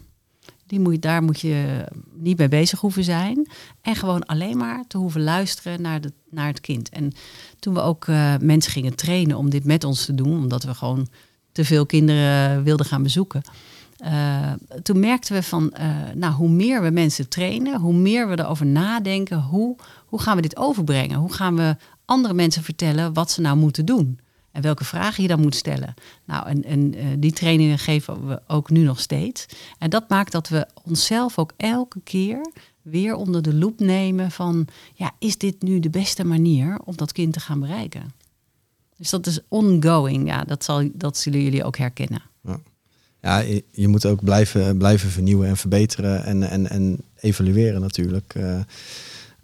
Die 0.67 0.79
moet, 0.79 1.01
daar 1.01 1.23
moet 1.23 1.39
je 1.39 1.85
niet 2.13 2.37
mee 2.37 2.47
bezig 2.47 2.79
hoeven 2.79 3.03
zijn. 3.03 3.47
En 3.81 3.95
gewoon 3.95 4.25
alleen 4.25 4.57
maar 4.57 4.83
te 4.87 4.97
hoeven 4.97 5.23
luisteren 5.23 5.81
naar, 5.81 6.01
naar 6.29 6.47
het 6.47 6.61
kind. 6.61 6.89
En 6.89 7.11
toen 7.59 7.73
we 7.73 7.81
ook 7.81 8.07
uh, 8.07 8.33
mensen 8.41 8.71
gingen 8.71 8.95
trainen 8.95 9.37
om 9.37 9.49
dit 9.49 9.63
met 9.63 9.83
ons 9.83 10.05
te 10.05 10.15
doen, 10.15 10.39
omdat 10.39 10.63
we 10.63 10.73
gewoon 10.73 11.07
te 11.51 11.65
veel 11.65 11.85
kinderen 11.85 12.63
wilden 12.63 12.85
gaan 12.85 13.03
bezoeken. 13.03 13.41
Uh, 14.03 14.51
toen 14.83 14.99
merkten 14.99 15.35
we 15.35 15.43
van, 15.43 15.73
uh, 15.79 15.85
nou, 16.13 16.33
hoe 16.33 16.49
meer 16.49 16.81
we 16.81 16.89
mensen 16.89 17.29
trainen, 17.29 17.79
hoe 17.79 17.93
meer 17.93 18.29
we 18.29 18.39
erover 18.39 18.65
nadenken, 18.65 19.41
hoe, 19.41 19.75
hoe 20.05 20.21
gaan 20.21 20.35
we 20.35 20.41
dit 20.41 20.57
overbrengen? 20.57 21.17
Hoe 21.17 21.33
gaan 21.33 21.55
we 21.55 21.75
andere 22.05 22.33
mensen 22.33 22.63
vertellen 22.63 23.13
wat 23.13 23.31
ze 23.31 23.41
nou 23.41 23.57
moeten 23.57 23.85
doen? 23.85 24.19
En 24.57 24.63
welke 24.63 24.85
vragen 24.85 25.21
je 25.21 25.27
dan 25.27 25.39
moet 25.39 25.55
stellen. 25.55 25.93
Nou, 26.25 26.63
en, 26.63 26.95
uh, 26.95 27.05
die 27.17 27.31
trainingen 27.31 27.79
geven 27.79 28.27
we 28.27 28.41
ook 28.47 28.69
nu 28.69 28.83
nog 28.83 28.99
steeds. 28.99 29.45
En 29.79 29.89
dat 29.89 30.09
maakt 30.09 30.31
dat 30.31 30.47
we 30.49 30.67
onszelf 30.83 31.39
ook 31.39 31.53
elke 31.57 31.99
keer 32.03 32.51
weer 32.81 33.15
onder 33.15 33.41
de 33.41 33.53
loep 33.53 33.79
nemen 33.79 34.31
van, 34.31 34.67
ja, 34.93 35.11
is 35.19 35.37
dit 35.37 35.61
nu 35.61 35.79
de 35.79 35.89
beste 35.89 36.23
manier 36.23 36.79
om 36.85 36.95
dat 36.95 37.11
kind 37.11 37.33
te 37.33 37.39
gaan 37.39 37.59
bereiken? 37.59 38.13
Dus 38.95 39.09
dat 39.09 39.25
is 39.25 39.39
ongoing, 39.47 40.27
ja, 40.27 40.43
dat, 40.43 40.63
zal, 40.63 40.89
dat 40.93 41.17
zullen 41.17 41.43
jullie 41.43 41.63
ook 41.63 41.77
herkennen. 41.77 42.21
Ja, 42.43 42.59
ja 43.21 43.39
je, 43.71 43.87
moet 43.87 44.05
ook 44.05 44.23
blijven, 44.23 44.77
blijven 44.77 45.09
vernieuwen 45.09 45.47
en 45.47 45.57
verbeteren 45.57 46.23
en, 46.23 46.43
en, 46.43 46.69
en 46.69 47.01
evalueren 47.15 47.81
natuurlijk. 47.81 48.33
Uh, 48.37 48.59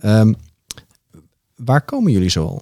um, 0.04 0.36
waar 1.56 1.82
komen 1.82 2.12
jullie 2.12 2.30
zoal? 2.30 2.62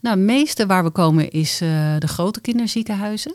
Nou, 0.00 0.16
het 0.16 0.26
meeste 0.26 0.66
waar 0.66 0.84
we 0.84 0.90
komen 0.90 1.30
is 1.30 1.62
uh, 1.62 1.68
de 1.98 2.08
grote 2.08 2.40
kinderziekenhuizen. 2.40 3.34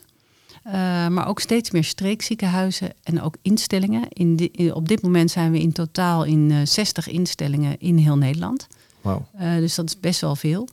Uh, 0.68 0.74
maar 1.08 1.28
ook 1.28 1.40
steeds 1.40 1.72
meer 1.72 1.84
streekziekenhuizen 1.84 2.94
en 3.04 3.22
ook 3.22 3.36
instellingen. 3.42 4.06
In 4.10 4.36
di 4.36 4.50
in, 4.52 4.74
op 4.74 4.88
dit 4.88 5.02
moment 5.02 5.32
zijn 5.32 5.52
we 5.52 5.60
in 5.60 5.72
totaal 5.72 6.24
in 6.24 6.50
uh, 6.50 6.58
60 6.64 7.08
instellingen 7.08 7.80
in 7.80 7.98
heel 7.98 8.18
Nederland. 8.18 8.68
Wow. 9.02 9.22
dus 9.38 9.76
dat 9.76 9.86
is 9.86 10.00
best 10.00 10.22
wel 10.22 10.36
veel. 10.36 10.68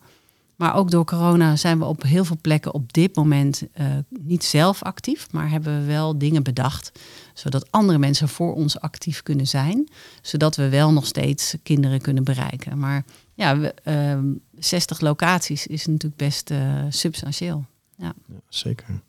Maar 0.56 0.74
ook 0.74 0.90
door 0.90 1.04
corona 1.04 1.56
zijn 1.56 1.78
we 1.78 1.84
op 1.84 2.02
heel 2.02 2.24
veel 2.24 2.38
plekken 2.40 2.74
op 2.74 2.92
dit 2.92 3.16
moment 3.16 3.62
niet 4.08 4.44
zelf 4.44 4.82
actief, 4.82 5.26
maar 5.30 5.50
hebben 5.50 5.80
we 5.80 5.86
wel 5.86 6.18
dingen 6.18 6.42
bedacht, 6.42 6.92
zodat 7.34 7.72
andere 7.72 7.98
mensen 7.98 8.28
voor 8.28 8.54
ons 8.54 8.80
actief 8.80 9.22
kunnen 9.22 9.46
zijn, 9.46 9.88
zodat 10.22 10.56
we 10.56 10.68
wel 10.68 10.92
nog 10.92 11.06
steeds 11.06 11.54
kinderen 11.62 12.00
kunnen 12.00 12.24
bereiken. 12.24 12.78
Maar 12.78 13.04
ja, 13.40 13.58
we, 13.58 13.74
uh, 13.84 14.34
60 14.58 15.00
locaties 15.00 15.66
is 15.66 15.86
natuurlijk 15.86 16.16
best 16.16 16.50
uh, 16.50 16.84
substantieel. 16.88 17.64
Ja. 17.96 18.12
ja 18.28 18.40
zeker. 18.48 19.00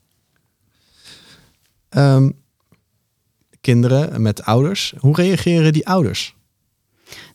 Um, 1.89 2.39
kinderen 3.61 4.21
met 4.21 4.43
ouders, 4.43 4.93
hoe 4.97 5.15
reageren 5.15 5.73
die 5.73 5.88
ouders? 5.88 6.35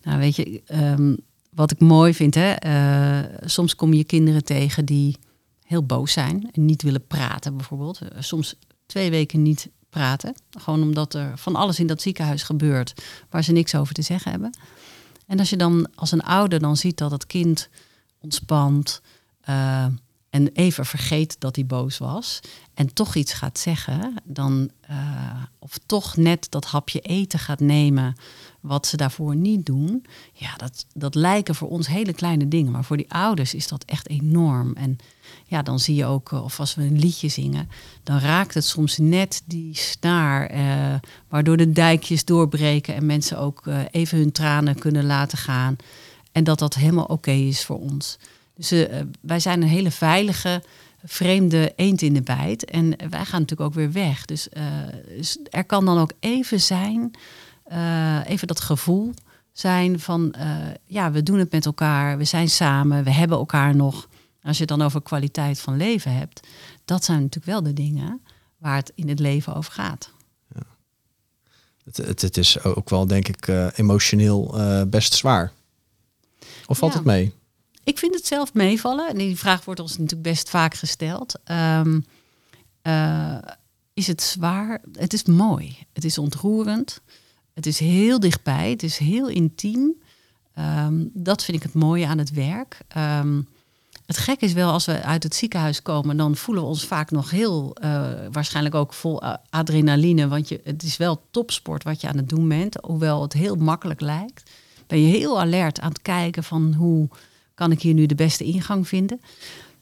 Nou, 0.03 0.19
weet 0.19 0.37
je, 0.37 0.63
um, 0.73 1.17
wat 1.51 1.71
ik 1.71 1.81
mooi 1.81 2.15
vind, 2.15 2.35
hè, 2.35 2.55
uh, 2.67 3.37
soms 3.45 3.75
kom 3.75 3.93
je 3.93 4.05
kinderen 4.05 4.45
tegen 4.45 4.85
die 4.85 5.17
heel 5.65 5.83
boos 5.87 6.13
zijn 6.13 6.51
en 6.53 6.65
niet 6.65 6.83
willen 6.83 7.07
praten, 7.07 7.57
bijvoorbeeld. 7.57 8.03
Uh, 8.03 8.09
soms 8.19 8.55
twee 8.87 9.11
weken 9.11 9.43
niet 9.43 9.71
praten, 9.91 10.35
gewoon 10.59 10.83
omdat 10.83 11.15
er 11.15 11.39
van 11.39 11.57
alles 11.57 11.81
in 11.81 11.87
dat 11.87 12.03
ziekenhuis 12.03 12.43
gebeurt 12.43 12.95
waar 13.31 13.45
ze 13.45 13.53
niks 13.53 13.75
over 13.75 13.95
te 13.95 14.03
zeggen 14.03 14.31
hebben. 14.31 14.51
En 15.27 15.39
als 15.39 15.51
je 15.51 15.57
dan 15.57 15.89
als 15.95 16.13
een 16.13 16.21
ouder 16.21 16.61
dan 16.61 16.77
ziet 16.77 16.99
dat 16.99 17.11
het 17.11 17.27
kind 17.27 17.69
ontspant 18.19 19.03
uh, 19.49 19.87
en 20.37 20.51
even 20.53 20.87
vergeet 20.87 21.37
dat 21.39 21.57
hij 21.57 21.67
boos 21.67 21.99
was 21.99 22.41
en 22.75 22.93
toch 22.93 23.15
iets 23.15 23.33
gaat 23.33 23.59
zeggen, 23.59 24.15
dan 24.25 24.71
of 25.59 25.79
toch 25.87 26.17
net 26.17 26.47
dat 26.51 26.65
hapje 26.65 27.01
eten 27.01 27.39
gaat 27.39 27.61
nemen 27.61 28.15
wat 28.67 28.87
ze 28.87 28.97
daarvoor 28.97 29.37
niet 29.37 29.67
doen, 29.67 30.07
ja, 30.33 30.55
dat, 30.57 30.87
dat 30.95 31.15
lijken 31.15 31.55
voor 31.55 31.69
ons 31.69 31.87
hele 31.87 32.13
kleine 32.13 32.49
dingen. 32.49 32.73
Maar 32.73 32.85
voor 32.85 32.97
die 32.97 33.13
ouders 33.13 33.55
is 33.55 33.69
dat 33.69 33.85
echt 33.85 34.09
enorm. 34.09 34.73
En 34.75 34.99
ja, 35.47 35.63
dan 35.63 35.81
zie 35.81 35.95
je 35.95 36.05
ook, 36.05 36.33
eh, 36.33 36.45
of 36.45 36.61
als 36.61 36.75
we 36.75 36.83
een 36.83 36.99
liedje 36.99 37.29
zingen, 37.29 37.69
dan 38.03 38.19
raakt 38.19 38.55
het 38.55 38.65
soms 38.65 38.99
net 38.99 39.43
die 39.45 39.75
snaar, 39.77 40.47
eh, 40.47 40.95
waardoor 41.29 41.57
de 41.57 41.73
dijkjes 41.73 42.25
doorbreken 42.25 42.95
en 42.95 43.07
mensen 43.07 43.39
ook 43.39 43.67
eh, 43.67 43.79
even 43.91 44.19
hun 44.19 44.33
tranen 44.33 44.79
kunnen 44.79 45.07
laten 45.07 45.39
gaan. 45.39 45.77
En 46.33 46.45
dat 46.45 46.59
dat 46.59 46.75
helemaal 46.75 47.05
oké 47.05 47.31
is 47.31 47.65
voor 47.65 47.81
ons. 47.81 48.19
Dus 48.57 48.73
uh, 48.73 49.01
wij 49.21 49.41
zijn 49.41 49.63
een 49.63 49.69
hele 49.69 49.91
veilige, 49.91 50.63
vreemde 51.05 51.73
eend 51.77 52.03
in 52.03 52.15
de 52.15 52.23
bijt. 52.23 52.65
En 52.65 52.89
wij 53.11 53.25
gaan 53.25 53.41
natuurlijk 53.41 53.61
ook 53.61 53.75
weer 53.75 53.93
weg. 53.93 54.25
Dus, 54.25 54.49
uh, 54.57 54.63
dus 55.17 55.39
er 55.51 55.65
kan 55.65 55.85
dan 55.85 55.99
ook 55.99 56.13
even 56.21 56.61
zijn 56.61 57.11
uh, 57.73 58.21
even 58.27 58.47
dat 58.47 58.61
gevoel 58.61 59.15
zijn 59.53 60.01
van, 60.01 60.35
ja, 60.87 61.11
we 61.11 61.23
doen 61.23 61.39
het 61.39 61.53
met 61.53 61.67
elkaar, 61.67 62.19
we 62.19 62.25
zijn 62.25 62.49
samen, 62.49 63.05
we 63.05 63.11
hebben 63.11 63.39
elkaar 63.39 63.77
nog. 63.77 64.09
Als 64.43 64.57
je 64.57 64.65
het 64.65 64.79
dan 64.79 64.83
over 64.83 65.03
kwaliteit 65.03 65.61
van 65.61 65.77
leven 65.77 66.15
hebt, 66.15 66.47
dat 66.85 67.05
zijn 67.05 67.19
natuurlijk 67.19 67.47
wel 67.47 67.63
de 67.63 67.73
dingen 67.73 68.21
waar 68.59 68.77
het 68.77 68.93
in 68.95 69.09
het 69.09 69.19
leven 69.19 69.55
over 69.55 69.73
gaat. 69.73 70.11
Ja. 70.55 70.63
Het, 71.85 71.97
het, 71.97 72.23
het, 72.23 72.37
is 72.37 72.63
ook 72.63 72.91
wel, 72.91 73.07
denk 73.07 73.29
ik, 73.29 73.49
emotioneel 73.75 74.55
best 74.89 75.15
zwaar. 75.15 75.53
Of 76.67 76.79
valt 76.79 76.93
ja. 76.93 76.99
het 76.99 77.07
mee? 77.07 77.35
Ik 77.87 77.99
vind 77.99 78.15
het 78.15 78.27
zelf 78.27 78.55
meevallen. 78.55 79.09
En 79.09 79.19
die 79.19 79.37
vraag 79.37 79.65
wordt 79.65 79.81
ons 79.81 79.99
natuurlijk 79.99 80.29
best 80.29 80.51
vaak 80.51 80.75
gesteld. 80.75 81.35
Um, 81.81 82.05
is 83.95 84.07
het 84.07 84.23
zwaar? 84.23 84.81
Het 84.93 85.13
is 85.13 85.25
mooi. 85.25 85.77
Het 85.93 86.05
is 86.05 86.19
ontroerend. 86.19 87.01
Het 87.55 87.67
is 87.67 87.79
heel 87.79 88.21
dichtbij, 88.21 88.71
het 88.71 88.83
is 88.83 88.99
heel 88.99 89.29
intiem. 89.29 89.95
Um, 90.59 91.11
dat 91.15 91.45
vind 91.45 91.57
ik 91.57 91.63
het 91.63 91.75
mooie 91.75 92.07
aan 92.07 92.19
het 92.19 92.31
werk. 92.31 92.79
Um, 92.97 93.49
het 94.07 94.17
gek 94.17 94.41
is 94.41 94.53
wel, 94.53 94.73
als 94.73 94.85
we 94.85 95.03
uit 95.03 95.23
het 95.23 95.35
ziekenhuis 95.35 95.83
komen, 95.83 96.17
dan 96.17 96.37
voelen 96.37 96.63
we 96.63 96.69
ons 96.69 96.85
vaak 96.85 97.11
nog 97.11 97.31
heel, 97.31 97.77
uh, 97.85 98.11
waarschijnlijk 98.33 98.75
ook 98.75 98.93
vol 98.93 99.23
adrenaline. 99.51 100.29
Want 100.29 100.49
je, 100.49 100.61
het 100.65 100.83
is 100.83 100.97
wel 100.97 101.23
topsport 101.31 101.83
wat 101.83 102.01
je 102.01 102.09
aan 102.09 102.17
het 102.17 102.29
doen 102.29 102.49
bent, 102.49 102.77
hoewel 102.83 103.23
het 103.23 103.33
heel 103.33 103.55
makkelijk 103.55 104.01
lijkt. 104.01 104.51
Ben 104.87 105.01
je 105.01 105.17
heel 105.17 105.41
alert 105.41 105.81
aan 105.81 105.89
het 105.89 106.03
kijken 106.03 106.45
van 106.45 106.75
hoe 106.75 107.09
kan 107.57 107.73
ik 107.73 107.83
hier 107.83 107.95
nu 107.95 108.07
de 108.07 108.15
beste 108.15 108.45
ingang 108.45 108.89
vinden. 108.89 109.21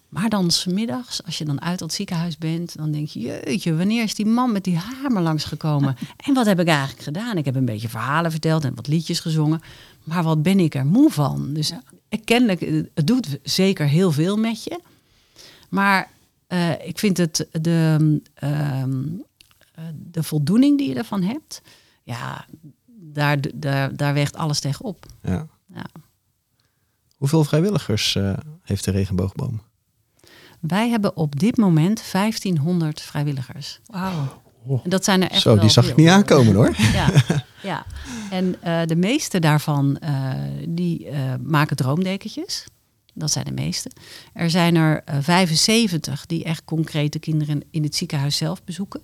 Maar 0.09 0.29
dan 0.29 0.51
smiddags, 0.51 1.25
als 1.25 1.39
je 1.39 1.45
dan 1.45 1.61
uit 1.61 1.79
dat 1.79 1.93
ziekenhuis 1.93 2.39
bent, 2.39 2.77
dan 2.77 2.91
denk 2.91 3.09
je, 3.09 3.21
jeetje, 3.21 3.77
wanneer 3.77 4.03
is 4.03 4.15
die 4.15 4.27
man 4.27 4.53
met 4.53 4.65
die 4.65 4.77
hamer 4.77 5.23
langsgekomen? 5.23 5.97
En 6.27 6.35
wat 6.35 6.47
heb 6.47 6.61
ik 6.61 6.67
eigenlijk 6.67 7.03
gedaan? 7.03 7.37
Ik 7.37 7.45
heb 7.45 7.55
een 7.55 7.65
beetje 7.65 7.89
verhalen 7.89 8.31
verteld 8.31 8.65
en 8.65 8.75
wat 8.75 8.87
liedjes 8.87 9.21
gezongen. 9.21 9.61
Maar 10.05 10.23
wat 10.23 10.43
ben 10.43 10.61
ik 10.61 10.75
er 10.75 10.87
moe 10.87 11.11
van? 11.11 11.53
Dus 11.53 11.69
ja. 11.69 11.83
kennelijk, 12.25 12.61
het 12.95 13.07
doet 13.07 13.39
zeker 13.43 13.87
heel 13.87 14.13
veel 14.13 14.37
met 14.37 14.65
je. 14.65 14.81
Maar 15.69 16.11
uh, 16.49 16.87
ik 16.87 16.99
vind 16.99 17.17
het 17.17 17.47
de, 17.51 18.21
uh, 18.45 18.85
de 19.95 20.23
voldoening 20.23 20.79
die 20.79 20.89
je 20.89 20.95
ervan 20.95 21.23
hebt, 21.23 21.63
ja, 22.03 22.47
daar, 22.87 23.39
daar, 23.55 23.97
daar 23.97 24.15
weegt 24.15 24.37
alles 24.37 24.61
tegenop. 24.61 25.07
Ja. 25.23 25.47
ja. 25.75 25.87
Hoeveel 27.17 27.45
vrijwilligers 27.45 28.15
uh, 28.15 28.33
heeft 28.63 28.85
de 28.85 28.91
regenboogboom? 28.91 29.61
Wij 30.61 30.89
hebben 30.89 31.17
op 31.17 31.39
dit 31.39 31.57
moment 31.57 32.03
1500 32.13 33.01
vrijwilligers. 33.01 33.81
Wauw. 33.87 34.43
En 34.69 34.91
dat 34.91 35.05
zijn 35.05 35.23
er 35.23 35.31
echt 35.31 35.43
Zo, 35.43 35.59
die 35.59 35.69
zag 35.69 35.85
veel. 35.85 35.93
ik 35.93 35.99
niet 35.99 36.09
aankomen 36.09 36.55
hoor. 36.55 36.75
Ja, 36.93 37.11
ja. 37.63 37.87
en 38.31 38.57
uh, 38.65 38.81
de 38.87 38.97
meeste 38.97 39.39
daarvan 39.39 39.99
uh, 40.05 40.33
die 40.69 41.11
uh, 41.11 41.35
maken 41.43 41.77
droomdekentjes. 41.77 42.67
Dat 43.15 43.31
zijn 43.31 43.45
de 43.45 43.53
meeste. 43.53 43.91
Er 44.33 44.51
zijn 44.51 44.77
er 44.77 45.03
75 45.21 46.27
die 46.27 46.45
echt 46.45 46.65
concrete 46.65 47.19
kinderen 47.19 47.63
in 47.71 47.83
het 47.83 47.95
ziekenhuis 47.95 48.37
zelf 48.37 48.65
bezoeken. 48.65 49.01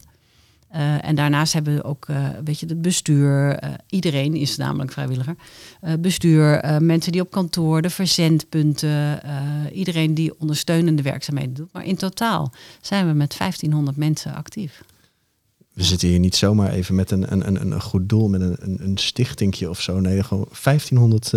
Uh, 0.74 1.04
en 1.04 1.14
daarnaast 1.14 1.52
hebben 1.52 1.74
we 1.74 1.84
ook, 1.84 2.06
uh, 2.10 2.28
weet 2.44 2.60
het 2.66 2.82
bestuur. 2.82 3.64
Uh, 3.64 3.70
iedereen 3.88 4.34
is 4.34 4.56
namelijk 4.56 4.92
vrijwilliger. 4.92 5.36
bestuur, 6.00 6.64
mensen 6.82 7.12
die 7.12 7.20
op 7.20 7.30
kantoor, 7.30 7.82
de 7.82 7.90
verzendpunten. 7.90 9.20
iedereen 9.72 10.14
die 10.14 10.38
ondersteunende 10.38 11.02
werkzaamheden 11.02 11.54
doet. 11.54 11.72
Maar 11.72 11.84
in 11.84 11.96
totaal 11.96 12.52
zijn 12.80 13.06
we 13.06 13.12
met 13.12 13.38
1500 13.38 13.96
mensen 13.96 14.34
actief. 14.34 14.82
We 15.72 15.82
zitten 15.82 16.08
hier 16.08 16.18
niet 16.18 16.36
zomaar 16.36 16.70
even 16.72 16.94
met 16.94 17.10
een, 17.10 17.32
een, 17.32 17.46
een, 17.46 17.72
een 17.72 17.82
goed 17.82 18.08
doel, 18.08 18.28
met 18.28 18.40
een, 18.40 18.56
een, 18.60 18.84
een 18.84 18.98
stichtingje 18.98 19.70
of 19.70 19.80
zo. 19.80 20.00
Nee, 20.00 20.22
gewoon 20.22 20.48
1500 20.62 21.32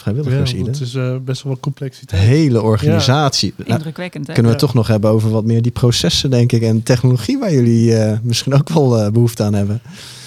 vrijwilligers. 0.00 0.50
Ja, 0.50 0.64
het 0.64 0.80
is 0.80 0.94
uh, 0.94 1.16
best 1.24 1.42
wel 1.42 1.52
wat 1.52 1.62
complexiteit. 1.62 2.22
Hele 2.22 2.62
organisatie. 2.62 3.54
Ja. 3.56 3.74
Indrukwekkend. 3.74 4.26
Hè? 4.26 4.32
Kunnen 4.32 4.52
we 4.52 4.58
ja. 4.58 4.64
toch 4.64 4.74
nog 4.74 4.86
hebben 4.86 5.10
over 5.10 5.30
wat 5.30 5.44
meer 5.44 5.62
die 5.62 5.72
processen, 5.72 6.30
denk 6.30 6.52
ik, 6.52 6.62
en 6.62 6.82
technologie 6.82 7.38
waar 7.38 7.52
jullie 7.52 7.90
uh, 7.90 8.18
misschien 8.22 8.54
ook 8.54 8.68
wel 8.68 8.98
uh, 8.98 9.10
behoefte 9.10 9.42
aan 9.42 9.54
hebben. 9.54 9.80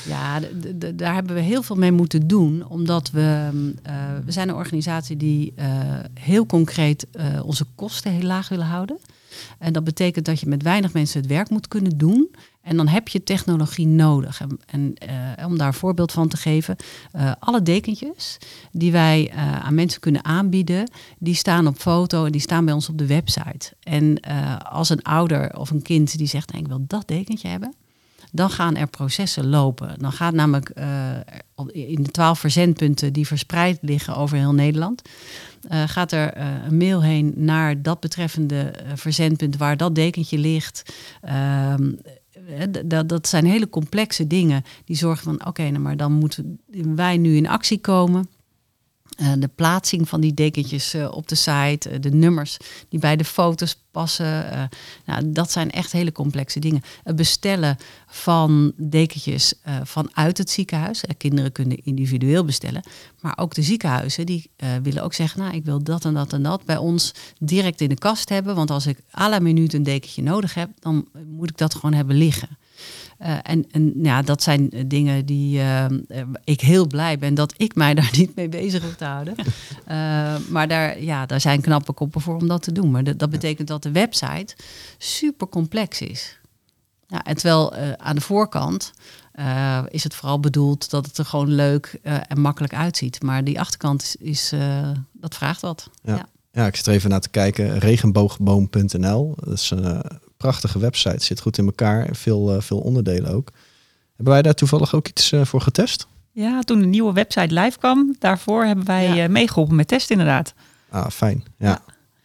Ja, 0.08 0.40
daar 0.96 1.14
hebben 1.14 1.36
we 1.36 1.42
heel 1.42 1.64
veel 1.64 1.76
mee 1.76 1.92
moeten 1.92 2.28
doen, 2.28 2.64
omdat 2.68 3.12
we, 3.12 3.50
we 4.26 4.32
zijn 4.32 4.50
een 4.50 4.56
organisatie 4.56 5.18
die 5.18 5.54
heel 6.14 6.46
concreet 6.46 7.08
onze 7.44 7.66
kosten 7.76 8.12
heel 8.12 8.28
laag 8.28 8.50
willen 8.50 8.66
houden. 8.66 8.98
En 9.60 9.74
dat 9.74 9.84
betekent 9.84 10.26
dat 10.26 10.40
je 10.40 10.48
met 10.48 10.64
weinig 10.64 10.94
mensen 10.94 11.20
het 11.22 11.30
werk 11.30 11.50
moet 11.50 11.68
kunnen 11.68 11.98
doen. 11.98 12.30
En 12.64 12.78
dan 12.78 12.88
heb 12.88 13.08
je 13.08 13.24
technologie 13.24 13.88
nodig. 13.88 14.42
En, 14.42 14.60
en 14.66 14.94
uh, 15.40 15.46
om 15.46 15.58
daar 15.58 15.68
een 15.68 15.74
voorbeeld 15.74 16.12
van 16.12 16.28
te 16.28 16.38
geven, 16.38 16.76
uh, 17.16 17.32
alle 17.40 17.62
dekentjes 17.62 18.38
die 18.72 18.92
wij 18.92 19.32
uh, 19.34 19.60
aan 19.60 19.76
mensen 19.76 20.00
kunnen 20.00 20.26
aanbieden, 20.26 20.92
die 21.18 21.36
staan 21.36 21.68
op 21.68 21.78
foto 21.78 22.26
en 22.26 22.32
die 22.32 22.42
staan 22.42 22.66
bij 22.66 22.74
ons 22.74 22.90
op 22.90 22.98
de 22.98 23.06
website. 23.06 23.74
En 23.84 24.20
als 24.60 24.90
een 24.90 25.02
ouder 25.02 25.58
of 25.58 25.70
een 25.70 25.82
kind 25.82 26.18
die 26.18 26.28
zegt, 26.28 26.56
ik 26.56 26.68
wil 26.68 26.86
dat 26.88 27.08
dekentje 27.08 27.48
hebben, 27.48 27.74
dan 28.32 28.50
gaan 28.50 28.76
er 28.76 28.88
processen 28.88 29.48
lopen. 29.48 30.00
Dan 30.00 30.12
gaat 30.12 30.34
namelijk 30.34 30.70
in 31.72 32.04
de 32.04 32.12
twaalf 32.12 32.40
verzendpunten 32.40 33.14
die 33.14 33.28
verspreid 33.28 33.78
liggen 33.82 34.16
over 34.16 34.38
heel 34.38 34.54
Nederland, 34.54 35.02
gaat 35.86 36.12
er 36.12 36.38
een 36.38 36.78
mail 36.78 37.04
heen 37.04 37.34
naar 37.36 37.82
dat 37.82 38.00
betreffende 38.00 38.74
verzendpunt 38.96 39.58
waar 39.58 39.78
dat 39.78 39.96
dekentje 39.96 40.38
ligt. 40.38 40.94
Dat, 42.86 43.10
dat 43.10 43.28
zijn 43.28 43.46
hele 43.46 43.70
complexe 43.70 44.28
dingen 44.28 44.64
die 44.86 44.96
zorgen 44.96 45.24
van 45.24 45.48
oké, 45.48 45.64
nou 45.64 45.80
maar 45.80 45.98
dan 45.98 46.12
moeten 46.12 46.60
wij 46.96 47.18
nu 47.18 47.36
in 47.36 47.48
actie 47.48 47.80
komen. 47.80 48.30
Uh, 49.22 49.32
de 49.38 49.48
plaatsing 49.48 50.10
van 50.10 50.22
die 50.22 50.34
dekentjes 50.34 50.96
uh, 50.96 51.12
op 51.12 51.28
de 51.28 51.36
site, 51.36 51.92
uh, 51.92 52.00
de 52.00 52.12
nummers 52.12 52.58
die 52.90 53.00
bij 53.00 53.16
de 53.16 53.26
foto's 53.26 53.82
passen. 53.92 54.70
nou, 55.06 55.32
dat 55.32 55.52
zijn 55.52 55.72
echt 55.72 55.92
hele 55.92 56.12
complexe 56.12 56.60
dingen. 56.60 56.82
Het 57.04 57.16
bestellen 57.16 57.78
van 58.08 58.74
dekentjes 58.78 59.54
vanuit 59.84 60.38
het 60.38 60.50
ziekenhuis. 60.50 61.04
kinderen 61.18 61.52
kunnen 61.52 61.84
individueel 61.84 62.46
bestellen. 62.46 62.84
Maar 63.20 63.38
ook 63.38 63.54
de 63.54 63.62
ziekenhuizen 63.62 64.26
die 64.26 64.50
willen 64.84 65.04
ook 65.04 65.14
zeggen... 65.14 65.40
nou, 65.40 65.56
ik 65.56 65.66
wil 65.66 65.84
dat 65.84 66.06
en 66.06 66.14
dat 66.14 66.34
en 66.34 66.44
dat 66.44 66.66
bij 66.66 66.78
ons 66.78 67.14
direct 67.40 67.82
in 67.82 67.90
de 67.90 67.96
kast 67.96 68.30
hebben. 68.30 68.56
Want 68.56 68.72
als 68.72 68.86
ik 68.86 68.98
à 69.20 69.30
la 69.30 69.40
minuut 69.40 69.74
een 69.74 69.84
dekentje 69.84 70.22
nodig 70.22 70.54
heb... 70.54 70.70
dan 70.80 71.08
moet 71.28 71.50
ik 71.50 71.58
dat 71.58 71.76
gewoon 71.76 71.94
hebben 71.94 72.16
liggen. 72.16 72.58
Eh, 73.24 73.38
en, 73.44 73.66
en 73.72 73.94
ja, 74.02 74.22
dat 74.22 74.44
zijn 74.44 74.70
dingen 74.86 75.26
die 75.26 75.60
uh, 75.60 75.86
ik 76.44 76.62
heel 76.62 76.88
blij 76.88 77.18
ben 77.18 77.34
dat 77.34 77.54
ik 77.58 77.76
mij 77.76 77.94
daar 78.00 78.10
niet 78.18 78.36
mee 78.36 78.50
bezig 78.50 78.84
hoef 78.84 78.96
te 78.96 79.06
houden. 79.06 79.36
Uh, 79.38 80.36
maar 80.54 80.68
daar, 80.68 81.02
ja, 81.02 81.26
daar 81.26 81.42
zijn 81.42 81.62
knappe 81.62 81.94
koppen 81.94 82.22
voor 82.22 82.36
om 82.36 82.48
dat 82.48 82.64
te 82.64 82.72
doen. 82.72 82.92
Maar 82.92 83.18
dat 83.18 83.30
betekent 83.30 83.68
dat 83.68 83.84
de 83.84 83.92
website 83.92 84.56
super 84.98 85.50
complex 85.50 86.02
is. 86.02 86.38
Ja, 87.08 87.24
en 87.24 87.36
terwijl 87.36 87.76
aan 87.98 88.16
de 88.16 88.22
voorkant 88.22 88.94
is 89.90 90.04
het 90.04 90.16
vooral 90.16 90.40
bedoeld 90.40 90.90
dat 90.90 91.06
het 91.06 91.18
er 91.18 91.26
gewoon 91.26 91.50
leuk 91.50 92.00
en 92.04 92.40
makkelijk 92.40 92.74
uitziet. 92.74 93.22
Maar 93.22 93.44
die 93.44 93.60
achterkant 93.60 94.02
is, 94.02 94.16
is 94.16 94.54
dat 95.12 95.36
vraagt 95.36 95.62
wat. 95.62 95.90
Ja. 96.02 96.16
ja. 96.16 96.26
Ja. 96.52 96.66
ik 96.66 96.76
zit 96.76 96.88
er 96.88 96.94
even 96.94 97.10
naar 97.10 97.20
te 97.20 97.30
kijken. 97.30 97.80
Regenboogboom.nl. 97.80 99.34
Dat 99.36 99.54
is 99.54 99.72
een 99.72 100.02
prachtige 100.44 100.80
website. 100.80 101.24
Zit 101.24 101.40
goed 101.40 101.58
in 101.58 101.66
elkaar. 101.66 102.08
Veel, 102.12 102.62
veel 102.62 102.80
onderdelen 102.80 103.34
ook. 103.34 103.52
Hebben 104.16 104.34
wij 104.34 104.42
daar 104.42 104.54
toevallig 104.54 104.96
ook 104.96 105.08
iets 105.08 105.34
voor 105.44 105.62
getest? 105.62 106.08
Ja, 106.32 106.62
toen 106.62 106.80
de 106.80 106.86
nieuwe 106.86 107.14
website 107.14 107.54
live 107.54 107.78
kwam, 107.78 108.16
daarvoor 108.20 108.66
hebben 108.66 108.86
wij 108.86 109.16
ja. 109.16 109.28
meegeholpen 109.28 109.76
met 109.76 109.88
test 109.88 110.12
inderdaad. 110.12 110.54
Ah, 110.90 111.10
fijn. 111.10 111.44
Ja. 111.58 111.82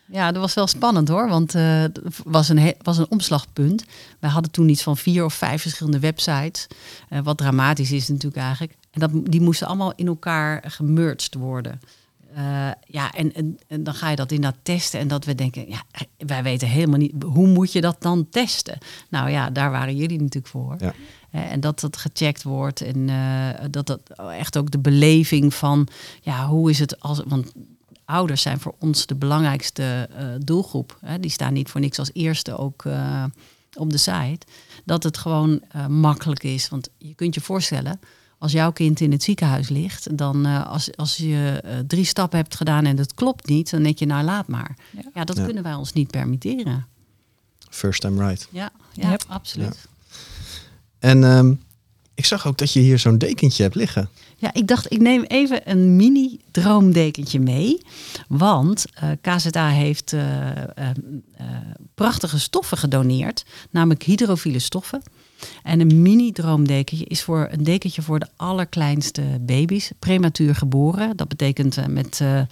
ja. 0.07 0.33
dat 0.33 0.41
was 0.41 0.55
wel 0.55 0.67
spannend 0.67 1.09
hoor, 1.09 1.29
want 1.29 1.53
het 1.53 2.01
was, 2.25 2.49
een 2.49 2.75
was 2.83 2.99
een 2.99 3.11
omslagpunt. 3.11 3.85
Wij 4.21 4.31
hadden 4.31 4.51
toen 4.51 4.69
iets 4.69 4.83
van 4.83 4.97
vier 4.97 5.25
of 5.25 5.35
vijf 5.35 5.63
verschillende 5.63 5.99
websites. 5.99 6.67
Uh, 7.11 7.19
wat 7.23 7.39
dramatisch 7.39 7.93
is 7.93 8.09
natuurlijk 8.09 8.43
eigenlijk. 8.43 8.75
En 8.91 9.01
dat, 9.01 9.11
die 9.25 9.41
moesten 9.41 9.67
allemaal 9.67 9.93
in 9.97 10.07
elkaar 10.07 10.65
gemerged 10.67 11.35
worden. 11.35 11.81
Uh, 12.37 12.71
ja, 12.87 13.13
en, 13.13 13.35
en, 13.35 13.59
en, 13.67 13.85
dan 13.85 13.95
ga 13.95 14.11
je 14.11 14.17
dat 14.17 14.33
inderdaad 14.33 14.61
testen. 14.63 15.01
En 15.01 15.09
dat 15.09 15.25
we 15.25 15.35
denken, 15.35 15.69
ja, 15.69 15.83
wij 16.17 16.43
weten 16.43 16.69
helemaal 16.69 16.99
niet, 16.99 17.23
hoe 17.23 17.47
moet 17.47 17.73
je 17.73 17.81
dat 17.81 17.97
dan 17.99 18.29
testen? 18.29 18.79
Nou 19.09 19.31
ja, 19.31 19.51
daar 19.51 19.71
waren 19.71 19.97
jullie 19.97 20.19
natuurlijk 20.19 20.47
voor. 20.47 20.77
Ja. 20.79 20.95
Uh, 21.35 21.53
en 21.53 21.61
dat 21.61 21.81
dat 21.81 21.97
gecheckt 21.97 22.43
wordt. 22.43 22.81
En 22.81 23.09
uh, 23.09 23.49
dat 23.71 23.87
dat 23.87 24.01
echt 24.31 24.57
ook 24.59 24.71
de 24.71 24.79
beleving 24.79 25.55
van, 25.55 25.89
ja, 26.21 26.47
hoe 26.47 26.71
is 26.71 26.79
het 26.79 27.01
als. 27.01 27.23
Want 27.27 27.53
ouders 28.05 28.43
zijn 28.43 28.61
voor 28.61 28.75
ons 28.79 29.07
de 29.07 29.15
belangrijkste 29.15 30.09
doelgroep. 30.39 30.99
Hè? 31.01 31.21
Die 31.21 31.31
staan 31.31 31.53
niet 31.53 31.71
voor 31.71 31.81
niks 31.81 31.99
als 31.99 32.11
eerste 32.13 32.57
ook 32.57 32.85
op 33.77 33.91
de 33.91 33.99
site. 33.99 34.47
Dat 34.85 35.03
het 35.03 35.17
gewoon 35.17 35.63
makkelijk 35.89 36.43
is. 36.43 36.69
Want 36.69 36.89
je 36.99 37.15
kunt 37.15 37.35
je 37.35 37.41
voorstellen 37.41 38.01
als 38.39 38.53
jouw 38.53 38.73
kind 38.73 39.01
in 39.01 39.13
het 39.13 39.23
ziekenhuis 39.23 39.69
ligt, 39.69 40.19
dan 40.19 40.47
uh, 40.47 40.67
als, 40.67 40.97
als 40.97 41.17
je 41.17 41.63
uh, 41.65 41.71
drie 41.87 42.05
stappen 42.05 42.39
hebt 42.39 42.55
gedaan 42.55 42.85
en 42.85 42.97
het 42.97 43.15
klopt 43.15 43.49
niet, 43.49 43.71
dan 43.71 43.83
denk 43.83 43.99
je, 43.99 44.07
nou 44.07 44.25
laat 44.25 44.47
maar. 44.47 44.77
Ja, 44.91 45.03
ja 45.15 45.25
dat 45.25 45.37
ja. 45.37 45.45
kunnen 45.45 45.63
wij 45.63 45.75
ons 45.75 45.93
niet 45.93 46.11
permitteren. 46.11 46.87
First 47.71 48.01
time 48.01 48.27
right. 48.27 48.49
Ja, 48.51 48.71
ja 48.93 49.11
yep. 49.11 49.25
absoluut. 49.29 49.89
En 50.99 51.23
um, 51.23 51.63
ik 52.15 52.25
zag 52.25 52.47
ook 52.47 52.59
dat 52.59 52.73
je 52.73 52.81
hier 52.81 52.99
zo'n 52.99 53.19
dekentje 53.19 53.63
hebt 53.63 53.75
liggen. 53.75 54.09
Ja, 54.37 54.55
ik 54.55 54.67
dacht, 54.67 54.93
ik 54.93 55.01
neem 55.01 55.23
even 55.23 55.71
een 55.71 55.97
mini 55.97 56.41
droomdekentje 56.51 57.41
mee. 57.41 57.83
Want 58.29 58.85
uh, 59.03 59.11
KZA 59.21 59.69
heeft 59.69 60.15
prachtige 61.95 62.39
stoffen 62.39 62.79
gedoneerd, 62.79 63.45
namelijk 63.71 64.03
hydrofiele 64.03 64.59
stoffen. 64.59 65.03
En 65.63 65.81
een 65.81 66.03
mini 66.03 66.33
droomdekentje 66.33 67.05
is 67.05 67.23
voor 67.23 67.49
een 67.51 67.65
dekentje 67.65 68.03
voor 68.03 68.19
de 68.19 68.29
allerkleinste 68.37 69.23
baby's, 69.41 69.91
prematuur 69.99 70.55
geboren. 70.55 71.17
Dat 71.17 71.29
betekent 71.29 71.79
uh, 71.79 71.87
met 71.87 72.21
uh, 72.23 72.43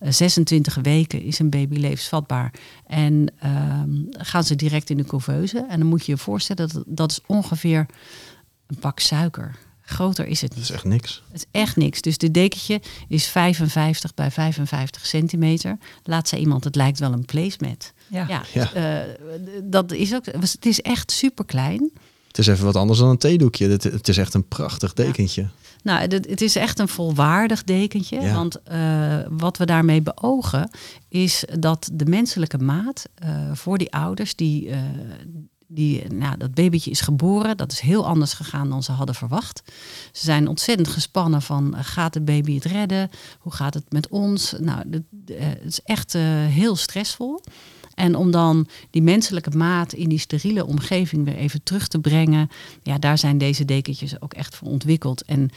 26 0.00 0.78
weken 0.82 1.22
is 1.22 1.38
een 1.38 1.50
baby 1.50 1.76
levensvatbaar. 1.76 2.52
En 2.86 3.32
uh, 3.44 3.82
gaan 4.10 4.44
ze 4.44 4.56
direct 4.56 4.90
in 4.90 4.96
de 4.96 5.04
couveuse. 5.04 5.66
En 5.68 5.78
dan 5.78 5.88
moet 5.88 6.06
je 6.06 6.12
je 6.12 6.18
voorstellen 6.18 6.68
dat 6.68 6.84
dat 6.86 7.10
is 7.10 7.20
ongeveer 7.26 7.86
een 8.66 8.78
pak 8.78 8.98
suiker. 8.98 9.58
Groter 9.84 10.26
is 10.26 10.40
het 10.40 10.54
niet. 10.54 10.68
Dat 10.68 10.70
is 10.70 10.76
echt 10.76 10.84
niks. 10.84 11.22
Het 11.30 11.36
is 11.36 11.60
echt 11.60 11.76
niks. 11.76 12.00
Dus 12.00 12.18
dit 12.18 12.34
dekentje 12.34 12.80
is 13.08 13.26
55 13.26 14.14
bij 14.14 14.30
55 14.30 15.06
centimeter. 15.06 15.78
Laat 16.02 16.28
ze 16.28 16.38
iemand, 16.38 16.64
het 16.64 16.76
lijkt 16.76 16.98
wel 16.98 17.12
een 17.12 17.24
placemat. 17.24 17.92
Ja, 18.08 18.26
ja, 18.28 18.42
ja. 18.52 19.04
Uh, 19.04 19.14
dat 19.62 19.92
is 19.92 20.14
ook. 20.14 20.26
Het 20.26 20.66
is 20.66 20.80
echt 20.80 21.10
super 21.10 21.44
klein. 21.44 21.90
Het 22.32 22.40
is 22.40 22.46
even 22.46 22.64
wat 22.64 22.76
anders 22.76 22.98
dan 22.98 23.08
een 23.08 23.18
theedoekje. 23.18 23.68
Het, 23.68 23.82
het 23.82 24.08
is 24.08 24.18
echt 24.18 24.34
een 24.34 24.48
prachtig 24.48 24.92
dekentje. 24.92 25.42
Ja. 25.42 25.50
Nou, 25.82 26.00
het, 26.00 26.40
is 26.40 26.56
echt 26.56 26.78
een 26.78 26.88
volwaardig 26.88 27.64
dekentje. 27.64 28.20
Ja. 28.20 28.34
Want 28.34 28.58
uh, 28.72 29.16
wat 29.30 29.56
we 29.56 29.66
daarmee 29.66 30.02
beogen 30.02 30.70
is 31.08 31.44
dat 31.58 31.90
de 31.92 32.04
menselijke 32.04 32.58
maat 32.58 33.08
uh, 33.24 33.30
voor 33.52 33.78
die 33.78 33.92
ouders 33.92 34.34
die, 34.34 34.68
uh, 34.68 34.76
die 35.66 36.12
nou, 36.12 36.36
dat 36.36 36.54
babytje 36.54 36.90
is 36.90 37.00
geboren, 37.00 37.56
dat 37.56 37.72
is 37.72 37.80
heel 37.80 38.06
anders 38.06 38.32
gegaan 38.32 38.70
dan 38.70 38.82
ze 38.82 38.92
hadden 38.92 39.14
verwacht. 39.14 39.62
Ze 40.12 40.24
zijn 40.24 40.48
ontzettend 40.48 40.88
gespannen 40.88 41.42
van 41.42 41.74
gaat 41.76 42.12
de 42.12 42.22
baby 42.22 42.54
het 42.54 42.64
redden? 42.64 43.10
Hoe 43.38 43.52
gaat 43.52 43.74
het 43.74 43.92
met 43.92 44.08
ons? 44.08 44.54
Nou, 44.58 44.82
het 44.90 45.64
is 45.64 45.80
echt 45.84 46.12
heel 46.48 46.76
stressvol. 46.76 47.40
En 47.94 48.14
om 48.14 48.30
dan 48.30 48.66
die 48.90 49.02
menselijke 49.02 49.56
maat 49.56 49.92
in 49.92 50.08
die 50.08 50.18
steriele 50.18 50.66
omgeving 50.66 51.24
weer 51.24 51.36
even 51.36 51.62
terug 51.62 51.88
te 51.88 51.98
brengen, 51.98 52.50
ja, 52.82 52.98
daar 52.98 53.18
zijn 53.18 53.38
deze 53.38 53.64
dekentjes 53.64 54.20
ook 54.20 54.34
echt 54.34 54.56
voor 54.56 54.68
ontwikkeld. 54.68 55.24
En 55.24 55.50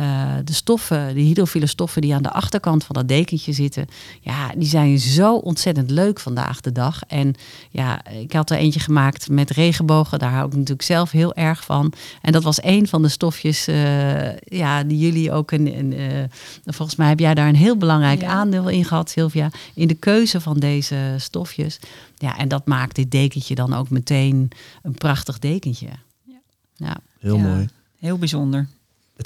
uh, 0.00 0.32
de 0.44 0.52
stoffen, 0.52 1.14
de 1.14 1.20
hydrofiele 1.20 1.66
stoffen 1.66 2.02
die 2.02 2.14
aan 2.14 2.22
de 2.22 2.30
achterkant 2.30 2.84
van 2.84 2.94
dat 2.94 3.08
dekentje 3.08 3.52
zitten, 3.52 3.86
ja, 4.20 4.52
die 4.56 4.68
zijn 4.68 4.98
zo 4.98 5.36
ontzettend 5.36 5.90
leuk 5.90 6.20
vandaag 6.20 6.60
de 6.60 6.72
dag. 6.72 7.02
En 7.06 7.34
ja, 7.70 8.06
ik 8.06 8.32
had 8.32 8.50
er 8.50 8.56
eentje 8.56 8.80
gemaakt 8.80 9.28
met 9.28 9.50
regenbogen, 9.50 10.18
daar 10.18 10.32
hou 10.32 10.46
ik 10.46 10.52
natuurlijk 10.52 10.82
zelf 10.82 11.10
heel 11.10 11.34
erg 11.34 11.64
van. 11.64 11.92
En 12.22 12.32
dat 12.32 12.42
was 12.42 12.62
een 12.62 12.88
van 12.88 13.02
de 13.02 13.08
stofjes, 13.08 13.68
uh, 13.68 14.36
ja, 14.38 14.84
die 14.84 14.98
jullie 14.98 15.32
ook, 15.32 15.50
een, 15.50 15.78
een 15.78 15.92
uh, 15.92 16.24
volgens 16.64 16.96
mij 16.96 17.08
heb 17.08 17.18
jij 17.18 17.34
daar 17.34 17.48
een 17.48 17.54
heel 17.54 17.76
belangrijk 17.76 18.20
ja. 18.20 18.28
aandeel 18.28 18.68
in 18.68 18.84
gehad, 18.84 19.10
Sylvia, 19.10 19.50
in 19.74 19.88
de 19.88 19.94
keuze 19.94 20.40
van 20.40 20.58
deze 20.58 21.14
stofjes. 21.18 21.78
Ja, 22.16 22.38
en 22.38 22.48
dat 22.48 22.66
maakt 22.66 22.96
dit 22.96 23.10
dekentje 23.10 23.54
dan 23.54 23.74
ook 23.74 23.90
meteen 23.90 24.50
een 24.82 24.94
prachtig 24.94 25.38
dekentje. 25.38 25.88
Ja. 26.24 26.40
ja. 26.74 26.96
Heel 27.18 27.36
ja. 27.36 27.42
mooi. 27.42 27.68
Heel 27.98 28.18
bijzonder. 28.18 28.68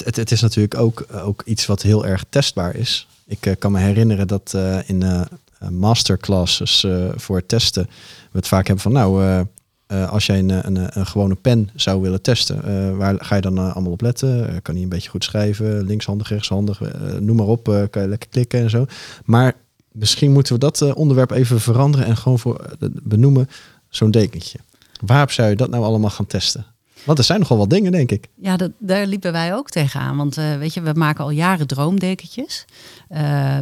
Het, 0.04 0.16
het, 0.16 0.30
is 0.30 0.40
natuurlijk 0.40 0.80
ook, 0.80 1.06
ook 1.12 1.42
iets 1.44 1.66
wat 1.66 1.82
heel 1.82 2.06
erg 2.06 2.24
testbaar 2.28 2.74
is. 2.74 3.08
Ik 3.26 3.46
uh, 3.46 3.54
kan 3.58 3.72
me 3.72 3.78
herinneren 3.78 4.26
dat 4.26 4.52
uh, 4.56 4.88
in 4.88 5.04
uh, 5.04 5.20
masterclasses 5.70 6.86
voor 7.16 7.46
testen 7.46 7.86
we 8.30 8.38
het 8.38 8.48
vaak 8.48 8.66
hebben 8.66 8.82
van 8.82 8.92
nou, 8.92 9.44
als 10.08 10.26
jij 10.26 10.38
een, 10.38 10.66
een, 10.66 10.98
een, 10.98 11.06
gewone 11.06 11.34
pen 11.34 11.70
zou 11.74 12.00
willen 12.00 12.22
testen, 12.22 12.96
waar 12.96 13.24
ga 13.24 13.34
je 13.34 13.40
dan 13.40 13.58
allemaal 13.58 13.92
op 13.92 14.00
letten? 14.00 14.62
kan 14.62 14.74
hij 14.74 14.82
een 14.82 14.88
beetje 14.88 15.10
goed 15.10 15.24
schrijven, 15.24 15.84
linkshandig, 15.84 16.28
rechtshandig, 16.28 16.80
noem 17.20 17.36
maar 17.36 17.46
op, 17.46 17.64
kan 17.90 18.02
je 18.02 18.08
lekker 18.08 18.28
klikken 18.28 18.60
en 18.60 18.70
zo. 18.70 18.86
Maar 19.24 19.54
misschien 19.92 20.32
moeten 20.32 20.52
we 20.52 20.58
dat 20.58 20.94
onderwerp 20.94 21.30
even 21.30 21.60
veranderen 21.60 22.06
en 22.06 22.16
gewoon 22.16 22.38
voor 22.38 22.76
benoemen 23.02 23.48
zo'n 23.88 24.10
dekentje. 24.10 24.58
Waarop 25.00 25.30
zou 25.30 25.48
je 25.48 25.56
dat 25.56 25.70
nou 25.70 25.84
allemaal 25.84 26.10
gaan 26.10 26.26
testen? 26.26 26.66
Want 27.06 27.18
er 27.18 27.24
zijn 27.24 27.40
nogal 27.40 27.56
wat 27.56 27.70
dingen, 27.70 27.92
denk 27.92 28.10
ik. 28.10 28.28
Ja, 28.34 28.56
dat, 28.56 28.70
daar 28.78 29.06
liepen 29.06 29.32
wij 29.32 29.54
ook 29.54 29.70
tegenaan. 29.70 30.16
Want 30.16 30.38
uh, 30.38 30.56
weet 30.56 30.74
je, 30.74 30.80
we 30.80 30.92
maken 30.92 31.24
al 31.24 31.30
jaren 31.30 31.66
droomdekentjes. 31.66 32.64
Uh, 33.10 33.58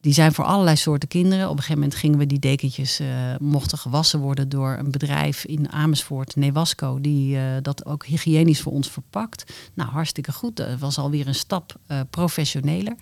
die 0.00 0.12
zijn 0.12 0.32
voor 0.32 0.44
allerlei 0.44 0.76
soorten 0.76 1.08
kinderen. 1.08 1.44
Op 1.44 1.50
een 1.50 1.56
gegeven 1.56 1.80
moment 1.80 1.98
gingen 1.98 2.18
we 2.18 2.26
die 2.26 2.38
dekentjes, 2.38 3.00
uh, 3.00 3.06
mochten 3.38 3.78
gewassen 3.78 4.20
worden 4.20 4.48
door 4.48 4.76
een 4.78 4.90
bedrijf 4.90 5.44
in 5.44 5.72
Amersfoort, 5.72 6.36
Nevasco, 6.36 7.00
die 7.00 7.38
dat 7.62 7.86
ook 7.86 8.06
hygiënisch 8.06 8.60
voor 8.60 8.72
ons 8.72 8.90
verpakt. 8.90 9.52
Nou, 9.74 9.90
hartstikke 9.90 10.32
goed. 10.32 10.56
Dat 10.56 10.78
was 10.78 10.98
alweer 10.98 11.26
een 11.26 11.34
stap 11.34 11.74
professioneler. 12.10 12.94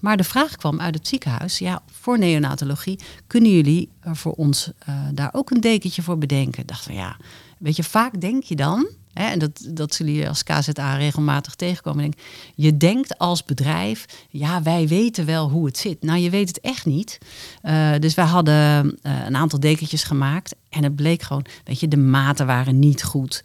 Maar 0.00 0.16
de 0.16 0.24
vraag 0.24 0.56
kwam 0.56 0.80
uit 0.80 0.94
het 0.94 1.08
ziekenhuis: 1.08 1.58
ja, 1.58 1.82
voor 1.90 2.18
neonatologie 2.18 2.98
kunnen 3.26 3.50
jullie 3.50 3.90
voor 4.02 4.32
ons 4.32 4.70
daar 5.12 5.30
ook 5.32 5.50
een 5.50 5.60
dekentje 5.60 6.02
voor 6.02 6.18
bedenken? 6.18 6.66
Dachten 6.66 6.90
we, 6.90 6.96
ja, 6.96 7.16
weet 7.58 7.76
je, 7.76 7.84
vaak 7.84 8.20
denk 8.20 8.42
je 8.42 8.56
dan 8.56 8.88
en 9.12 9.38
dat, 9.38 9.50
dat 9.68 9.94
zullen 9.94 10.12
jullie 10.12 10.28
als 10.28 10.42
KZA 10.42 10.96
regelmatig 10.96 11.54
tegenkomen. 11.54 12.00
Denk, 12.00 12.18
je 12.54 12.76
denkt 12.76 13.18
als 13.18 13.44
bedrijf, 13.44 14.04
ja, 14.30 14.62
wij 14.62 14.88
weten 14.88 15.26
wel 15.26 15.50
hoe 15.50 15.66
het 15.66 15.78
zit. 15.78 16.02
Nou, 16.02 16.18
je 16.18 16.30
weet 16.30 16.48
het 16.48 16.60
echt 16.60 16.86
niet. 16.86 17.18
Uh, 17.62 17.90
dus 17.98 18.14
wij 18.14 18.24
hadden 18.24 18.86
uh, 18.86 19.26
een 19.26 19.36
aantal 19.36 19.60
dekentjes 19.60 20.02
gemaakt. 20.02 20.54
En 20.68 20.82
het 20.82 20.96
bleek 20.96 21.22
gewoon, 21.22 21.44
weet 21.64 21.80
je, 21.80 21.88
de 21.88 21.96
maten 21.96 22.46
waren 22.46 22.78
niet 22.78 23.02
goed. 23.02 23.44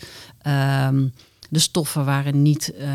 Um, 0.87 1.13
de 1.49 1.59
stoffen 1.59 2.05
waren 2.05 2.41
niet 2.41 2.73
uh, 2.79 2.87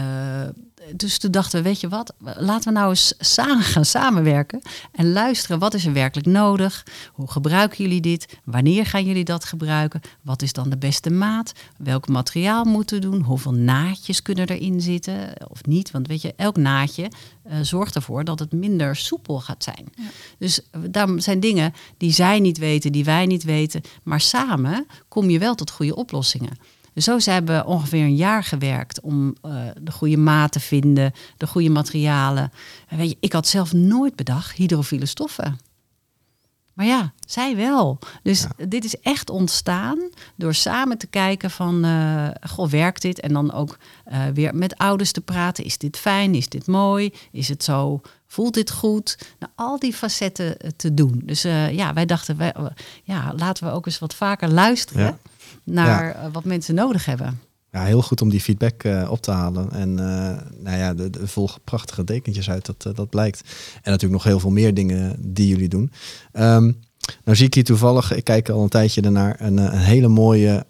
dus 0.96 1.18
toen 1.18 1.30
dachten 1.30 1.62
we, 1.62 1.68
weet 1.68 1.80
je 1.80 1.88
wat, 1.88 2.14
laten 2.18 2.72
we 2.72 2.78
nou 2.78 2.90
eens 2.90 3.14
samen 3.18 3.64
gaan 3.64 3.84
samenwerken 3.84 4.62
en 4.92 5.12
luisteren. 5.12 5.58
Wat 5.58 5.74
is 5.74 5.86
er 5.86 5.92
werkelijk 5.92 6.26
nodig? 6.26 6.86
Hoe 7.12 7.30
gebruiken 7.30 7.84
jullie 7.84 8.00
dit? 8.00 8.38
Wanneer 8.44 8.86
gaan 8.86 9.04
jullie 9.04 9.24
dat 9.24 9.44
gebruiken? 9.44 10.00
Wat 10.22 10.42
is 10.42 10.52
dan 10.52 10.70
de 10.70 10.78
beste 10.78 11.10
maat? 11.10 11.52
Welk 11.76 12.08
materiaal 12.08 12.64
moeten 12.64 13.00
we 13.00 13.08
doen? 13.08 13.22
Hoeveel 13.22 13.52
naadjes 13.52 14.22
kunnen 14.22 14.48
erin 14.48 14.80
zitten 14.80 15.50
of 15.50 15.64
niet? 15.64 15.90
Want 15.90 16.06
weet 16.06 16.22
je, 16.22 16.34
elk 16.36 16.56
naadje 16.56 17.10
uh, 17.46 17.58
zorgt 17.62 17.94
ervoor 17.94 18.24
dat 18.24 18.38
het 18.38 18.52
minder 18.52 18.96
soepel 18.96 19.40
gaat 19.40 19.64
zijn. 19.64 19.86
Ja. 19.94 20.04
Dus 20.38 20.60
daar 20.90 21.08
zijn 21.16 21.40
dingen 21.40 21.72
die 21.96 22.12
zij 22.12 22.40
niet 22.40 22.58
weten, 22.58 22.92
die 22.92 23.04
wij 23.04 23.26
niet 23.26 23.42
weten. 23.42 23.82
Maar 24.02 24.20
samen 24.20 24.86
kom 25.08 25.30
je 25.30 25.38
wel 25.38 25.54
tot 25.54 25.70
goede 25.70 25.96
oplossingen. 25.96 26.76
Dus 26.98 27.06
zo 27.06 27.18
ze 27.18 27.30
hebben 27.30 27.66
ongeveer 27.66 28.02
een 28.02 28.16
jaar 28.16 28.44
gewerkt 28.44 29.00
om 29.00 29.36
eh, 29.42 29.52
de 29.80 29.92
goede 29.92 30.16
maat 30.16 30.52
te 30.52 30.60
vinden, 30.60 31.12
de 31.36 31.46
goede 31.46 31.70
materialen. 31.70 32.52
En 32.88 32.96
weet 32.96 33.10
je, 33.10 33.16
ik 33.20 33.32
had 33.32 33.46
zelf 33.46 33.72
nooit 33.72 34.16
bedacht 34.16 34.56
hydrofiele 34.56 35.06
stoffen. 35.06 35.58
Maar 36.72 36.86
ja, 36.86 37.12
zij 37.26 37.56
wel. 37.56 37.98
Dus 38.22 38.46
dit 38.68 38.84
is 38.84 39.00
echt 39.00 39.30
ontstaan 39.30 39.98
door 40.34 40.54
samen 40.54 40.98
te 40.98 41.06
kijken 41.06 41.50
van, 41.50 41.84
eh 41.84 42.28
goh, 42.50 42.68
werkt 42.68 43.02
dit? 43.02 43.20
En 43.20 43.32
dan 43.32 43.52
ook 43.52 43.78
eh, 44.04 44.26
weer 44.34 44.54
met 44.54 44.76
ouders 44.76 45.12
te 45.12 45.20
praten. 45.20 45.64
Is 45.64 45.78
dit 45.78 45.96
fijn? 45.96 46.34
Is 46.34 46.48
dit 46.48 46.66
mooi? 46.66 47.12
Is 47.32 47.48
het 47.48 47.64
zo? 47.64 48.00
Voelt 48.26 48.54
dit 48.54 48.70
goed? 48.70 49.18
Nou, 49.38 49.52
al 49.54 49.78
die 49.78 49.94
facetten 49.94 50.56
te 50.76 50.94
doen. 50.94 51.22
Dus 51.24 51.42
ja, 51.70 51.92
wij 51.92 52.06
dachten, 52.06 52.36
wij, 52.36 52.54
ja, 53.04 53.32
laten 53.36 53.66
we 53.66 53.72
ook 53.72 53.86
eens 53.86 53.98
wat 53.98 54.14
vaker 54.14 54.48
luisteren 54.48 55.02
Ja. 55.02 55.18
Naar 55.64 56.14
eh, 56.14 56.32
wat 56.32 56.44
mensen 56.44 56.74
nodig 56.74 57.04
hebben. 57.04 57.40
Ja, 57.72 57.84
heel 57.84 58.02
goed 58.02 58.22
om 58.22 58.28
die 58.28 58.40
feedback 58.40 58.82
eh, 58.82 59.08
op 59.10 59.22
te 59.22 59.30
halen. 59.30 59.72
En 59.72 59.98
eh, 59.98 60.36
nou 60.58 60.78
ja, 60.78 60.94
de, 60.94 61.10
de 61.10 61.28
volgen 61.28 61.60
prachtige 61.64 62.04
dekentjes 62.04 62.50
uit, 62.50 62.66
dat, 62.66 62.96
dat 62.96 63.10
blijkt. 63.10 63.40
En 63.74 63.90
natuurlijk 63.90 64.12
nog 64.12 64.24
heel 64.24 64.40
veel 64.40 64.50
meer 64.50 64.74
dingen 64.74 65.16
die 65.18 65.48
jullie 65.48 65.68
doen. 65.68 65.92
Ehm, 66.32 66.72
nou 67.24 67.36
zie 67.36 67.46
ik 67.46 67.54
hier 67.54 67.64
toevallig, 67.64 68.14
ik 68.14 68.24
kijk 68.24 68.48
al 68.48 68.62
een 68.62 68.68
tijdje 68.68 69.00
ernaar, 69.00 69.40
een, 69.40 69.56
een 69.56 69.78
hele 69.78 70.08
mooie 70.08 70.64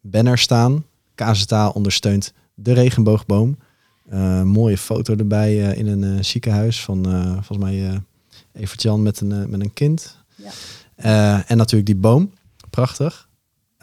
banner 0.00 0.38
staan. 0.38 0.84
KZA 1.14 1.68
ondersteunt 1.68 2.32
de 2.54 2.72
regenboogboom. 2.72 3.58
Mooie 4.44 4.78
foto 4.78 5.16
erbij 5.16 5.56
in 5.56 5.86
een 5.86 6.24
ziekenhuis 6.24 6.84
van 6.84 7.04
volgens 7.32 7.58
mij 7.58 8.02
Evert-Jan 8.52 9.02
met 9.02 9.20
een, 9.20 9.50
met 9.50 9.60
een 9.60 9.72
kind. 9.72 10.16
Ja. 10.96 11.44
En 11.46 11.56
natuurlijk 11.56 11.86
die 11.86 11.96
boom, 11.96 12.30
prachtig. 12.70 13.28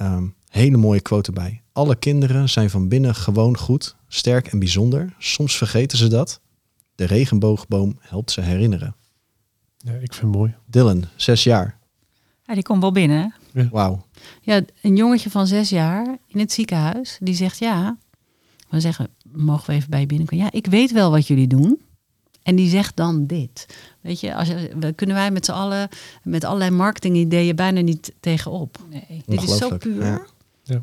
Ehm, 0.02 0.28
hele 0.50 0.78
mooie 0.78 1.02
quote 1.02 1.28
erbij. 1.28 1.62
Alle 1.72 1.96
kinderen 1.96 2.50
zijn 2.50 2.70
van 2.70 2.88
binnen 2.88 3.16
gewoon 3.16 3.58
goed, 3.58 3.96
sterk 4.08 4.48
en 4.48 4.60
bijzonder. 4.60 5.14
Soms 5.18 5.58
vergeten 5.58 5.98
ze 5.98 6.08
dat. 6.08 6.42
De 6.96 7.06
regenboogboom 7.06 7.98
helpt 8.00 8.32
ze 8.32 8.42
herinneren. 8.42 8.96
Ja, 9.78 9.92
ik 9.92 10.14
vind 10.14 10.22
het 10.22 10.32
mooi. 10.36 10.56
Dylan, 10.66 11.04
zes 11.16 11.44
jaar. 11.44 11.80
Ja, 12.44 12.54
die 12.54 12.64
komt 12.64 12.82
wel 12.82 12.92
binnen. 12.92 13.34
hè? 13.54 13.70
Wauw. 13.70 14.06
Ja, 14.42 14.62
een 14.82 14.96
jongetje 14.96 15.30
van 15.30 15.48
zes 15.48 15.70
jaar 15.70 16.18
in 16.28 16.40
het 16.40 16.52
ziekenhuis, 16.52 17.18
die 17.22 17.36
zegt 17.36 17.60
ja. 17.60 17.98
We 18.70 18.80
zeggen, 18.80 19.10
mogen 19.32 19.70
we 19.70 19.74
even 19.74 19.90
bij 19.90 20.00
je 20.00 20.06
binnenkomen? 20.06 20.46
Ja, 20.46 20.52
ik 20.52 20.66
weet 20.66 20.92
wel 20.92 21.12
wat 21.12 21.28
jullie 21.28 21.48
doen. 21.48 21.82
En 22.44 22.56
die 22.56 22.70
zegt 22.70 22.96
dan 22.96 23.26
dit. 23.26 23.66
Weet 24.02 24.20
je, 24.20 24.36
als 24.36 24.48
je, 24.48 24.94
kunnen 24.96 25.16
wij 25.16 25.32
met 25.32 25.46
z'n 25.46 25.52
allen 25.52 25.90
met 26.24 26.44
allerlei 26.44 26.72
marketingideeën 26.72 27.56
bijna 27.56 27.82
niet 27.82 28.12
tegenop. 28.20 28.78
Nee. 28.90 29.24
Dit 29.26 29.44
is 29.44 29.58
zo 29.58 29.78
puur. 29.78 30.06
ja. 30.06 30.26
Ja. 30.64 30.82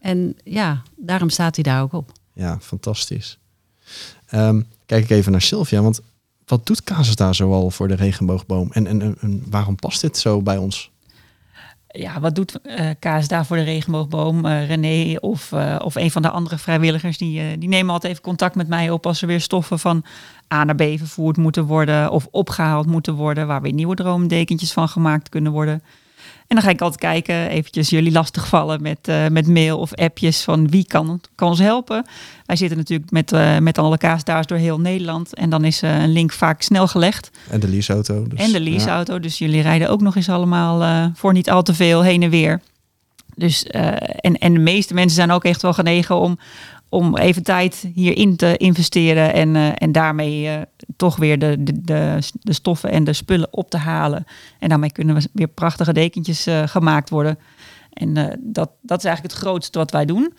En 0.00 0.36
ja, 0.44 0.82
daarom 0.96 1.30
staat 1.30 1.54
hij 1.54 1.64
daar 1.64 1.82
ook 1.82 1.92
op. 1.92 2.12
Ja, 2.32 2.58
fantastisch. 2.60 3.38
Ehm, 4.26 4.60
kijk 4.86 5.04
ik 5.04 5.10
even 5.10 5.32
naar 5.32 5.42
Sylvia, 5.42 5.82
want 5.82 6.00
wat 6.46 6.66
doet 6.66 6.82
KZA 6.84 7.32
zoal 7.32 7.70
voor 7.70 7.88
de 7.88 7.94
regenboogboom? 7.94 8.72
En, 8.72 8.86
en, 8.86 9.02
en- 9.02 9.16
en 9.20 9.44
waarom 9.50 9.74
past 9.76 10.00
dit 10.00 10.18
zo 10.18 10.42
bij 10.42 10.56
ons? 10.56 10.90
Ja, 11.92 12.20
wat 12.20 12.34
doet 12.34 12.60
eh 12.60 12.90
KSDA 12.98 13.44
voor 13.44 13.56
de 13.56 13.62
regenboogboom? 13.62 14.46
Eh, 14.46 14.66
René 14.66 15.16
of, 15.18 15.52
eh, 15.52 15.76
of 15.84 15.94
een 15.94 16.10
van 16.10 16.22
de 16.22 16.30
andere 16.30 16.58
vrijwilligers, 16.58 17.18
die, 17.18 17.58
die 17.58 17.68
nemen 17.68 17.92
altijd 17.92 18.12
even 18.12 18.24
contact 18.24 18.54
met 18.54 18.68
mij 18.68 18.90
op 18.90 19.06
als 19.06 19.20
er 19.20 19.26
weer 19.26 19.40
stoffen 19.40 19.78
van 19.78 20.04
A 20.54 20.64
naar 20.64 20.74
B 20.74 20.82
vervoerd 20.82 21.36
moeten 21.36 21.64
worden 21.64 22.10
of 22.10 22.28
opgehaald 22.30 22.86
moeten 22.86 23.14
worden, 23.14 23.46
waar 23.46 23.62
weer 23.62 23.72
nieuwe 23.72 23.94
droomdekentjes 23.94 24.72
van 24.72 24.88
gemaakt 24.88 25.28
kunnen 25.28 25.52
worden. 25.52 25.82
En 26.50 26.56
dan 26.56 26.64
ga 26.64 26.70
ik 26.70 26.80
altijd 26.80 27.00
kijken, 27.00 27.48
eventjes 27.48 27.90
jullie 27.90 28.12
lastigvallen 28.12 28.82
met, 28.82 28.98
eh, 29.02 29.26
met 29.26 29.46
mail 29.46 29.78
of 29.78 29.94
appjes 29.94 30.42
van 30.42 30.68
wie 30.68 30.84
kan, 30.86 31.20
kan 31.34 31.48
ons 31.48 31.58
helpen. 31.58 32.06
Wij 32.46 32.56
zitten 32.56 32.78
natuurlijk 32.78 33.10
met, 33.10 33.32
eh, 33.32 33.58
met 33.58 33.78
alle 33.78 33.98
KSDA's 33.98 34.46
door 34.46 34.58
heel 34.58 34.80
Nederland 34.80 35.34
en 35.34 35.50
dan 35.50 35.64
is 35.64 35.82
eh, 35.82 36.02
een 36.02 36.12
link 36.12 36.32
vaak 36.32 36.62
snel 36.62 36.86
gelegd. 36.86 37.30
En 37.50 37.60
de 37.60 37.68
leaseauto. 37.68 38.26
Dus, 38.28 38.38
En 38.38 38.52
de 38.52 38.60
leaseauto. 38.60 39.20
Dus 39.20 39.38
jullie 39.38 39.62
rijden 39.62 39.88
ook 39.90 40.00
nog 40.00 40.16
eens 40.16 40.28
allemaal 40.28 41.10
voor 41.14 41.32
niet 41.32 41.50
al 41.50 41.62
te 41.62 41.74
veel 41.74 42.02
heen 42.02 42.22
en 42.22 42.30
weer. 42.30 42.60
Dus, 43.34 43.64
en, 43.64 44.38
en 44.38 44.52
de 44.52 44.58
meeste 44.58 44.94
mensen 44.94 45.16
zijn 45.16 45.30
ook 45.30 45.44
echt 45.44 45.62
wel 45.62 45.72
genegen 45.72 46.16
om, 46.16 46.38
om 46.90 47.16
even 47.16 47.42
tijd 47.42 47.88
hierin 47.94 48.36
te 48.36 48.56
investeren. 48.56 49.32
En, 49.32 49.56
eh, 49.56 49.68
en 49.74 49.92
daarmee 49.92 50.48
eh, 50.48 50.60
toch 50.96 51.16
weer 51.16 51.38
de, 51.38 51.62
de, 51.62 51.80
de, 51.80 52.18
de 52.40 52.52
stoffen 52.52 52.90
en 52.90 53.04
de 53.04 53.12
spullen 53.12 53.48
op 53.50 53.70
te 53.70 53.76
halen. 53.76 54.24
En 54.58 54.68
daarmee 54.68 54.92
kunnen 54.92 55.14
we 55.14 55.28
weer 55.32 55.48
prachtige 55.48 55.92
dekentjes 55.92 56.46
eh, 56.46 56.62
gemaakt 56.66 57.10
worden. 57.10 57.38
En 57.92 58.14
dat, 58.40 58.70
dat 58.82 58.98
is 58.98 59.04
eigenlijk 59.04 59.34
het 59.34 59.42
grootste 59.44 59.78
wat 59.78 59.90
wij 59.90 60.04
doen. 60.04 60.32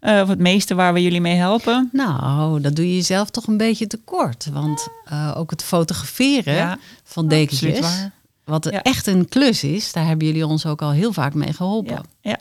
Of 0.00 0.28
het 0.28 0.38
meeste 0.38 0.74
waar 0.74 0.92
we 0.92 1.02
jullie 1.02 1.20
mee 1.20 1.36
helpen. 1.36 1.88
Nou, 1.92 2.60
dat 2.60 2.76
doe 2.76 2.88
je 2.88 2.94
jezelf 2.94 3.30
toch 3.30 3.46
een 3.46 3.56
beetje 3.56 3.86
tekort. 3.86 4.48
Want 4.52 4.88
ook 5.34 5.50
het 5.50 5.62
fotograferen 5.62 6.54
Ja, 6.54 6.78
van 7.04 7.28
dekentjes, 7.28 8.08
wat 8.44 8.68
Ja. 8.70 8.82
echt 8.82 9.06
een 9.06 9.28
klus 9.28 9.64
is, 9.64 9.92
daar 9.92 10.06
hebben 10.06 10.26
jullie 10.26 10.46
ons 10.46 10.66
ook 10.66 10.82
al 10.82 10.90
heel 10.90 11.12
vaak 11.12 11.34
mee 11.34 11.52
geholpen. 11.52 12.02
Ja, 12.20 12.30
ja. 12.30 12.38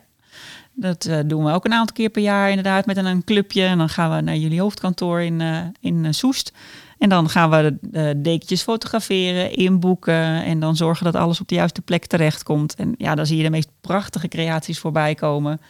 Dat 0.80 1.06
eh, 1.06 1.20
doen 1.26 1.44
we 1.44 1.52
ook 1.52 1.66
een 1.66 1.74
aantal 1.74 1.96
keer 1.96 2.10
per 2.10 2.22
jaar 2.22 2.50
inderdaad 2.50 2.86
met 2.86 2.98
een, 2.98 3.06
een 3.06 3.24
clubje. 3.24 3.63
En 3.63 3.78
dan 3.78 3.90
gaan 3.90 4.16
we 4.16 4.22
naar 4.22 4.36
jullie 4.36 4.62
hoofdkantoor 4.62 5.22
in, 5.22 5.42
eh, 5.42 5.60
in 5.80 6.06
eh, 6.06 6.12
Soest. 6.12 6.52
En 6.98 7.10
dan 7.10 7.30
gaan 7.30 7.50
we 7.50 7.62
de, 7.62 7.90
de 7.90 8.22
dekentjes 8.22 8.62
fotograferen, 8.62 9.52
inboeken. 9.52 10.44
En 10.44 10.60
dan 10.60 10.76
zorgen 10.76 11.06
dat 11.06 11.16
alles 11.16 11.42
op 11.42 11.48
de 11.48 11.56
juiste 11.56 11.82
plek 11.82 12.06
terechtkomt. 12.06 12.76
En 12.76 12.96
ja, 12.98 13.16
dan 13.16 13.26
zie 13.26 13.38
je 13.38 13.44
de 13.44 13.50
meest 13.50 13.70
prachtige 13.82 14.28
creaties 14.28 14.80
voorbij 14.80 15.16
komen. 15.16 15.62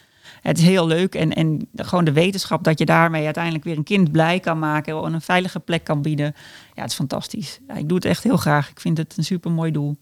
Het 0.41 0.57
is 0.57 0.63
heel 0.63 0.87
leuk. 0.87 1.15
En, 1.15 1.33
en 1.33 1.69
gewoon 1.75 2.05
de 2.05 2.11
wetenschap 2.11 2.63
dat 2.63 2.79
je 2.79 2.85
daarmee 2.85 3.25
uiteindelijk 3.25 3.63
weer 3.63 3.77
een 3.77 3.83
kind 3.83 4.11
blij 4.11 4.39
kan 4.39 4.59
maken. 4.59 5.03
En 5.03 5.13
een 5.13 5.21
veilige 5.21 5.59
plek 5.59 5.83
kan 5.83 6.01
bieden. 6.01 6.33
Ja, 6.73 6.81
het 6.81 6.91
is 6.91 6.97
fantastisch. 6.97 7.59
Ja, 7.67 7.73
ik 7.73 7.87
doe 7.87 7.97
het 7.97 8.05
echt 8.05 8.23
heel 8.23 8.37
graag. 8.37 8.69
Ik 8.69 8.79
vind 8.79 8.97
het 8.97 9.17
een 9.17 9.23
super 9.23 9.51
mooi 9.51 9.71
doel. 9.71 9.97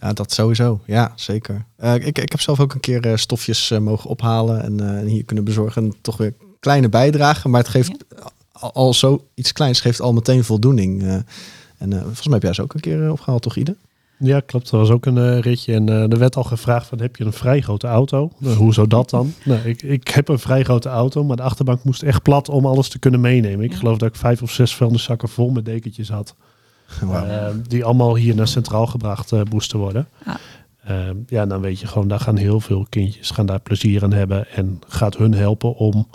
Ja, 0.00 0.12
dat 0.12 0.32
sowieso. 0.32 0.80
Ja, 0.86 1.12
zeker. 1.14 1.64
Eh, 1.76 1.94
ik, 1.94 2.18
ik 2.18 2.30
heb 2.30 2.40
zelf 2.40 2.60
ook 2.60 2.74
een 2.74 2.80
keer 2.80 3.06
eh, 3.06 3.16
stofjes 3.16 3.70
eh, 3.70 3.78
mogen 3.78 4.10
ophalen 4.10 4.62
en, 4.62 4.80
eh, 4.80 4.98
en 4.98 5.06
hier 5.06 5.24
kunnen 5.24 5.44
bezorgen. 5.44 5.84
En 5.84 5.94
toch 6.00 6.16
weer 6.16 6.34
kleine 6.60 6.88
bijdrage, 6.88 7.48
maar 7.48 7.60
het 7.60 7.70
geeft 7.70 8.04
al, 8.52 8.72
al 8.72 8.94
zo 8.94 9.26
iets 9.34 9.52
kleins 9.52 9.80
geeft 9.80 10.00
al 10.00 10.12
meteen 10.12 10.44
voldoening. 10.44 11.02
Eh, 11.02 11.16
en 11.78 11.92
eh, 11.92 12.02
volgens 12.02 12.24
mij 12.24 12.34
heb 12.34 12.42
jij 12.42 12.52
ze 12.52 12.62
ook 12.62 12.74
een 12.74 12.80
keer 12.80 13.04
eh, 13.04 13.10
opgehaald, 13.10 13.42
toch 13.42 13.56
Ide? 13.56 13.76
Ja, 14.18 14.40
klopt. 14.40 14.70
Er 14.70 14.78
was 14.78 14.90
ook 14.90 15.06
een 15.06 15.40
ritje 15.40 15.74
en 15.74 15.88
eh, 15.88 16.12
er 16.12 16.18
werd 16.18 16.36
al 16.36 16.44
gevraagd 16.44 16.86
van 16.86 17.00
heb 17.00 17.16
je 17.16 17.24
een 17.24 17.32
vrij 17.32 17.60
grote 17.60 17.86
auto? 17.86 18.30
Nou, 18.38 18.56
hoe 18.56 18.74
zou 18.74 18.86
dat 18.86 19.10
dan? 19.10 19.34
nou, 19.44 19.60
ik, 19.64 19.82
ik 19.82 20.08
heb 20.08 20.28
een 20.28 20.38
vrij 20.38 20.62
grote 20.62 20.88
auto, 20.88 21.24
maar 21.24 21.36
de 21.36 21.42
achterbank 21.42 21.84
moest 21.84 22.02
echt 22.02 22.22
plat 22.22 22.48
om 22.48 22.66
alles 22.66 22.88
te 22.88 22.98
kunnen 22.98 23.20
meenemen. 23.20 23.64
Ik 23.64 23.74
geloof 23.74 23.98
dat 23.98 24.08
ik 24.08 24.16
vijf 24.16 24.42
of 24.42 24.50
zes 24.50 24.74
vuilniszakken 24.74 25.28
vol 25.28 25.50
met 25.50 25.64
dekentjes 25.64 26.08
had. 26.08 26.34
Wauw. 27.00 27.24
eh, 27.26 27.54
die 27.68 27.84
allemaal 27.84 28.14
hier 28.16 28.34
naar 28.34 28.48
Centraal 28.48 28.86
gebracht 28.86 29.32
eh, 29.32 29.40
moesten 29.50 29.78
worden. 29.78 30.08
Ja. 30.24 30.36
Eh, 30.84 31.08
ja, 31.26 31.46
dan 31.46 31.60
weet 31.60 31.80
je 31.80 31.86
gewoon, 31.86 32.08
daar 32.08 32.20
gaan 32.20 32.36
heel 32.36 32.60
veel 32.60 32.86
kindjes 32.88 33.30
gaan 33.30 33.46
daar 33.46 33.60
plezier 33.60 34.02
aan 34.04 34.12
hebben. 34.12 34.48
En 34.50 34.80
gaat 34.88 35.16
hun 35.16 35.34
helpen 35.34 35.74
om, 35.76 36.08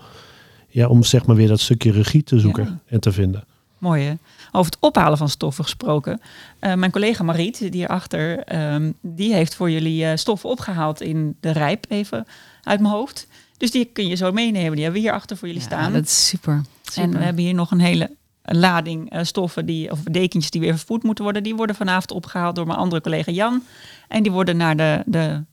ja, 0.70 0.88
om 0.88 1.04
zeg 1.04 1.26
maar 1.26 1.36
weer 1.36 1.48
dat 1.48 1.60
stukje 1.60 1.92
regie 1.92 2.24
te 2.24 2.40
zoeken 2.40 2.64
Ja. 2.66 2.80
en 2.86 3.00
te 3.00 3.12
vinden. 3.12 3.44
Mooi 3.78 4.04
hè? 4.04 4.14
Over 4.52 4.72
het 4.72 4.80
ophalen 4.82 5.18
van 5.18 5.30
stoffen 5.30 5.64
gesproken. 5.64 6.22
Eh, 6.60 6.74
mijn 6.74 6.92
collega 6.92 7.24
Mariet, 7.24 7.58
die 7.60 7.70
hierachter, 7.72 8.40
ehm 8.40 8.92
die 9.02 9.34
heeft 9.34 9.56
voor 9.56 9.72
jullie 9.72 10.06
eh, 10.06 10.18
stoffen 10.18 10.50
opgehaald 10.50 11.02
in 11.02 11.38
de 11.40 11.52
rijp, 11.52 11.86
even 11.90 12.26
uit 12.64 12.80
mijn 12.80 12.94
hoofd. 12.94 13.28
Dus 13.58 13.72
die 13.72 13.86
kun 13.86 14.08
je 14.08 14.16
zo 14.16 14.32
meenemen. 14.32 14.72
Die 14.72 14.84
hebben 14.84 15.02
we 15.02 15.08
hierachter 15.08 15.38
voor 15.38 15.48
jullie 15.48 15.64
Ja, 15.64 15.68
staan. 15.70 15.94
dat 15.94 16.04
is 16.04 16.28
super. 16.28 16.62
super. 16.84 17.02
En 17.04 17.12
we 17.18 17.24
hebben 17.24 17.44
hier 17.44 17.54
nog 17.54 17.72
een 17.72 17.80
hele 17.80 18.12
lading 18.44 19.10
eh, 19.10 19.24
stoffen, 19.24 19.66
die, 19.66 19.92
of 19.92 20.00
dekentjes 20.04 20.52
die 20.52 20.62
weer 20.62 20.78
vervoerd 20.78 21.04
moeten 21.04 21.24
worden. 21.24 21.44
Die 21.44 21.56
worden 21.56 21.76
vanavond 21.76 22.12
opgehaald 22.12 22.56
door 22.56 22.68
mijn 22.68 22.80
andere 22.80 23.02
collega 23.02 23.32
Jan. 23.32 23.64
En 24.08 24.24
die 24.24 24.32
worden 24.32 24.58
naar 24.58 24.76
de, 24.78 25.04
de 25.06 25.44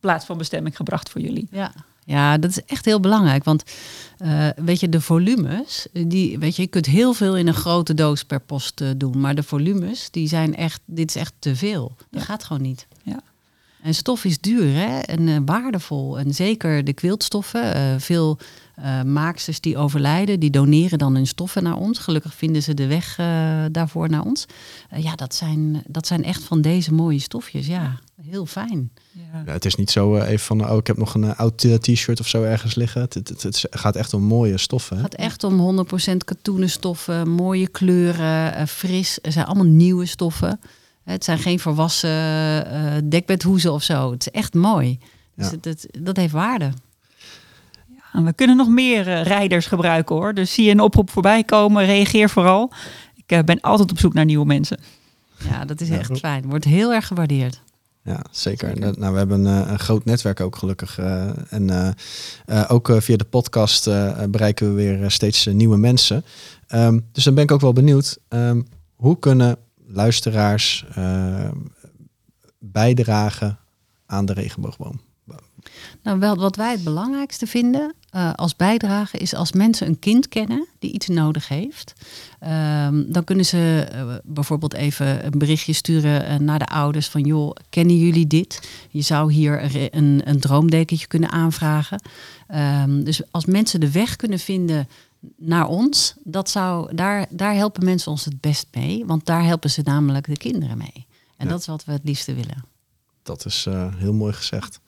plaats 0.00 0.24
van 0.24 0.38
bestemming 0.38 0.76
gebracht 0.76 1.10
voor 1.10 1.20
jullie. 1.20 1.48
Ja. 1.50 1.72
ja, 2.04 2.38
dat 2.38 2.50
is 2.50 2.64
echt 2.64 2.84
heel 2.84 3.00
belangrijk. 3.00 3.44
Want 3.44 3.62
eh, 4.18 4.48
weet 4.56 4.80
je, 4.80 4.88
de 4.88 5.00
volumes, 5.00 5.86
die, 5.92 6.38
weet 6.38 6.56
je, 6.56 6.62
je 6.62 6.68
kunt 6.68 6.86
heel 6.86 7.12
veel 7.12 7.36
in 7.36 7.46
een 7.46 7.54
grote 7.54 7.94
doos 7.94 8.24
per 8.24 8.40
post 8.40 8.80
eh, 8.80 8.88
doen. 8.96 9.20
Maar 9.20 9.34
de 9.34 9.42
volumes, 9.42 10.10
die 10.10 10.28
zijn 10.28 10.56
echt, 10.56 10.80
dit 10.84 11.08
is 11.08 11.16
echt 11.16 11.32
te 11.38 11.56
veel. 11.56 11.92
Dat 11.96 12.20
Ja. 12.20 12.26
gaat 12.26 12.44
gewoon 12.44 12.62
niet. 12.62 12.86
Ja. 13.02 13.20
En 13.82 13.94
stof 13.94 14.24
is 14.24 14.40
duur 14.40 14.74
hè? 14.74 14.98
en 14.98 15.28
eh, 15.28 15.36
waardevol. 15.44 16.18
En 16.18 16.34
zeker 16.34 16.84
de 16.84 16.92
kwiltstoffen. 16.92 17.74
eh, 17.74 17.94
veel 17.98 18.38
eh, 18.82 19.02
maaksters 19.02 19.60
die 19.60 19.76
overlijden, 19.76 20.40
die 20.40 20.50
doneren 20.50 20.98
dan 20.98 21.14
hun 21.14 21.26
stoffen 21.26 21.62
naar 21.62 21.76
ons. 21.76 21.98
Gelukkig 21.98 22.34
vinden 22.34 22.62
ze 22.62 22.74
de 22.74 22.86
weg 22.86 23.18
eh, 23.18 23.26
daarvoor 23.72 24.08
naar 24.10 24.24
ons. 24.24 24.46
Ja, 24.96 25.14
dat 25.14 25.34
zijn, 25.34 25.82
dat 25.86 26.06
zijn 26.06 26.24
echt 26.24 26.42
van 26.42 26.60
deze 26.60 26.92
mooie 26.92 27.18
stofjes. 27.18 27.66
Ja, 27.66 27.98
heel 28.22 28.46
fijn. 28.46 28.90
Ja. 29.12 29.42
Ja, 29.46 29.52
het 29.52 29.64
is 29.64 29.74
niet 29.74 29.90
zo 29.90 30.16
even 30.16 30.46
van, 30.46 30.70
oh, 30.70 30.76
ik 30.76 30.86
heb 30.86 30.96
nog 30.96 31.14
een 31.14 31.36
oud 31.36 31.58
t-shirt 31.80 32.20
of 32.20 32.28
zo 32.28 32.42
ergens 32.42 32.74
liggen. 32.74 33.00
Het, 33.00 33.42
het, 33.42 33.66
gaat 33.70 33.96
echt 33.96 34.14
om 34.14 34.22
mooie 34.22 34.58
stoffen. 34.58 34.96
hè? 34.96 35.02
Het 35.02 35.12
gaat 35.12 35.24
echt 35.26 35.44
om 35.44 35.86
100% 36.12 36.16
katoenen 36.24 36.70
stoffen, 36.70 37.28
mooie 37.28 37.68
kleuren, 37.68 38.68
fris. 38.68 39.18
Het 39.22 39.32
zijn 39.32 39.46
allemaal 39.46 39.64
nieuwe 39.64 40.06
stoffen. 40.06 40.60
Het 41.10 41.24
zijn 41.24 41.38
geen 41.38 41.58
verwassen 41.58 42.10
eh 42.66 42.92
dekbedhoezen 43.04 43.72
of 43.72 43.82
zo. 43.82 44.10
Het 44.10 44.20
is 44.26 44.30
echt 44.32 44.54
mooi. 44.54 44.98
Dus 45.36 45.46
Ja. 45.46 45.52
het, 45.54 45.64
het- 45.64 45.88
dat 45.98 46.16
heeft 46.16 46.32
waarde. 46.32 46.70
en 48.12 48.24
we 48.24 48.32
kunnen 48.32 48.56
nog 48.56 48.68
meer 48.68 49.08
eh, 49.08 49.22
rijders 49.22 49.66
gebruiken 49.66 50.16
hoor. 50.16 50.34
Dus 50.34 50.54
zie 50.54 50.64
je 50.64 50.70
een 50.70 50.80
oproep 50.80 51.10
voorbij 51.10 51.44
komen, 51.44 51.84
reageer 51.84 52.30
vooral. 52.30 52.72
Ik 53.16 53.24
eh, 53.26 53.38
ben 53.44 53.60
altijd 53.60 53.90
op 53.90 53.98
zoek 53.98 54.14
naar 54.14 54.24
nieuwe 54.24 54.46
mensen. 54.46 54.78
Ja, 55.50 55.64
dat 55.64 55.80
is 55.80 55.88
Ja. 55.88 55.98
echt 55.98 56.18
fijn. 56.18 56.48
Wordt 56.48 56.64
heel 56.64 56.92
erg 56.92 57.06
gewaardeerd. 57.06 57.60
Ja, 58.04 58.20
zeker. 58.30 58.78
Nou, 58.98 59.12
we 59.12 59.18
hebben 59.18 59.44
een, 59.44 59.64
eh, 59.64 59.70
een 59.70 59.78
groot 59.78 60.04
netwerk 60.04 60.40
ook 60.40 60.56
gelukkig. 60.56 60.98
eh, 60.98 61.30
en 61.52 61.94
ook 62.68 62.88
eh, 62.88 63.00
via 63.00 63.16
de 63.16 63.24
podcast 63.24 63.86
eh, 63.86 64.22
bereiken 64.28 64.68
we 64.68 64.72
weer 64.74 65.10
steeds 65.10 65.46
nieuwe 65.46 65.76
mensen. 65.76 66.24
Ehm, 66.66 66.98
dus 67.12 67.24
dan 67.24 67.34
ben 67.34 67.42
ik 67.44 67.50
ook 67.52 67.60
wel 67.60 67.72
benieuwd. 67.72 68.18
ehm, 68.28 68.62
hoe 68.96 69.18
kunnen 69.18 69.56
luisteraars 69.92 70.84
ehm, 70.94 71.56
bijdragen 72.58 73.58
aan 74.06 74.26
de 74.26 74.32
regenboogboom? 74.32 75.00
Nou, 76.02 76.18
wel, 76.18 76.36
wat 76.36 76.56
wij 76.56 76.70
het 76.70 76.84
belangrijkste 76.84 77.46
vinden 77.46 77.94
eh, 78.10 78.32
als 78.34 78.56
bijdrage 78.56 79.18
is 79.18 79.34
als 79.34 79.52
mensen 79.52 79.86
een 79.86 79.98
kind 79.98 80.28
kennen 80.28 80.66
die 80.78 80.92
iets 80.92 81.08
nodig 81.08 81.48
heeft. 81.48 81.92
ehm, 82.40 83.02
dan 83.06 83.24
kunnen 83.24 83.44
ze 83.44 83.88
eh, 83.92 84.14
bijvoorbeeld 84.24 84.74
even 84.74 85.26
een 85.26 85.38
berichtje 85.38 85.72
sturen 85.72 86.26
eh, 86.26 86.36
naar 86.38 86.58
de 86.58 86.66
ouders 86.66 87.08
van 87.08 87.22
joh, 87.22 87.54
kennen 87.68 87.98
jullie 87.98 88.26
dit? 88.26 88.68
Je 88.90 89.00
zou 89.02 89.32
hier 89.32 89.76
een, 89.94 90.20
een 90.24 90.40
droomdekentje 90.40 91.06
kunnen 91.06 91.30
aanvragen. 91.30 92.02
Ehm, 92.46 93.02
dus 93.02 93.22
als 93.30 93.44
mensen 93.44 93.80
de 93.80 93.90
weg 93.90 94.16
kunnen 94.16 94.38
vinden 94.38 94.88
naar 95.36 95.66
ons, 95.68 96.14
dat 96.24 96.50
zou, 96.50 96.94
daar, 96.94 97.26
daar 97.30 97.54
helpen 97.54 97.84
mensen 97.84 98.10
ons 98.10 98.24
het 98.24 98.40
best 98.40 98.66
mee. 98.72 99.06
Want 99.06 99.26
daar 99.26 99.44
helpen 99.44 99.70
ze 99.70 99.80
namelijk 99.84 100.26
de 100.26 100.36
kinderen 100.36 100.78
mee. 100.78 101.06
En 101.36 101.46
Ja. 101.46 101.52
dat 101.52 101.60
is 101.60 101.66
wat 101.66 101.84
we 101.84 101.92
het 101.92 102.04
liefste 102.04 102.34
willen. 102.34 102.64
Dat 103.22 103.44
is 103.44 103.66
eh, 103.66 103.94
heel 103.96 104.12
mooi 104.12 104.32
gezegd. 104.32 104.80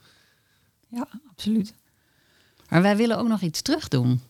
Ja, 0.89 1.09
absoluut. 1.31 1.75
Maar 2.69 2.83
wij 2.83 2.97
willen 2.97 3.19
ook 3.19 3.29
nog 3.29 3.41
iets 3.41 3.63
terug 3.63 3.89
doen. 3.89 4.21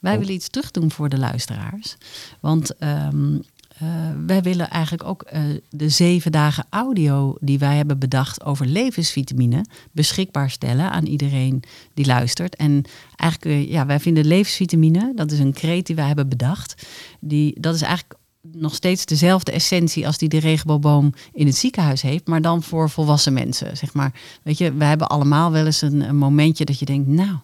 Wij 0.00 0.12
Oh. 0.12 0.18
willen 0.18 0.34
iets 0.34 0.48
terug 0.48 0.70
doen 0.70 0.90
voor 0.90 1.08
de 1.08 1.18
luisteraars. 1.18 1.96
Want 2.40 2.76
ehm, 2.76 3.38
eh, 3.74 3.88
wij 4.26 4.42
willen 4.42 4.70
eigenlijk 4.70 5.04
ook 5.04 5.22
eh, 5.22 5.42
de 5.70 5.88
zeven 5.88 6.32
dagen 6.32 6.66
audio 6.70 7.36
die 7.40 7.58
wij 7.58 7.76
hebben 7.76 7.98
bedacht 7.98 8.44
over 8.44 8.66
levensvitamine 8.66 9.64
beschikbaar 9.92 10.50
stellen 10.50 10.90
aan 10.90 11.06
iedereen 11.06 11.62
die 11.94 12.06
luistert. 12.06 12.56
En 12.56 12.84
eigenlijk, 13.16 13.60
eh, 13.60 13.70
ja, 13.70 13.86
wij 13.86 14.00
vinden 14.00 14.26
levensvitamine, 14.26 15.12
dat 15.14 15.30
is 15.30 15.38
een 15.38 15.52
kreet 15.52 15.86
die 15.86 15.96
wij 15.96 16.06
hebben 16.06 16.28
bedacht. 16.28 16.86
Die, 17.20 17.60
dat 17.60 17.74
is 17.74 17.82
eigenlijk 17.82 18.20
nog 18.52 18.74
steeds 18.74 19.06
dezelfde 19.06 19.52
essentie 19.52 20.06
als 20.06 20.18
die 20.18 20.28
de 20.28 20.38
regenboogboom 20.38 21.12
in 21.32 21.46
het 21.46 21.56
ziekenhuis 21.56 22.02
heeft, 22.02 22.26
maar 22.26 22.42
dan 22.42 22.62
voor 22.62 22.90
volwassen 22.90 23.32
mensen, 23.32 23.76
zeg 23.76 23.94
maar. 23.94 24.12
Weet 24.42 24.58
je, 24.58 24.72
we 24.72 24.84
hebben 24.84 25.08
allemaal 25.08 25.50
wel 25.50 25.66
eens 25.66 25.82
een, 25.82 26.00
een 26.00 26.16
momentje 26.16 26.64
dat 26.64 26.78
je 26.78 26.84
denkt, 26.84 27.08
nou, 27.08 27.36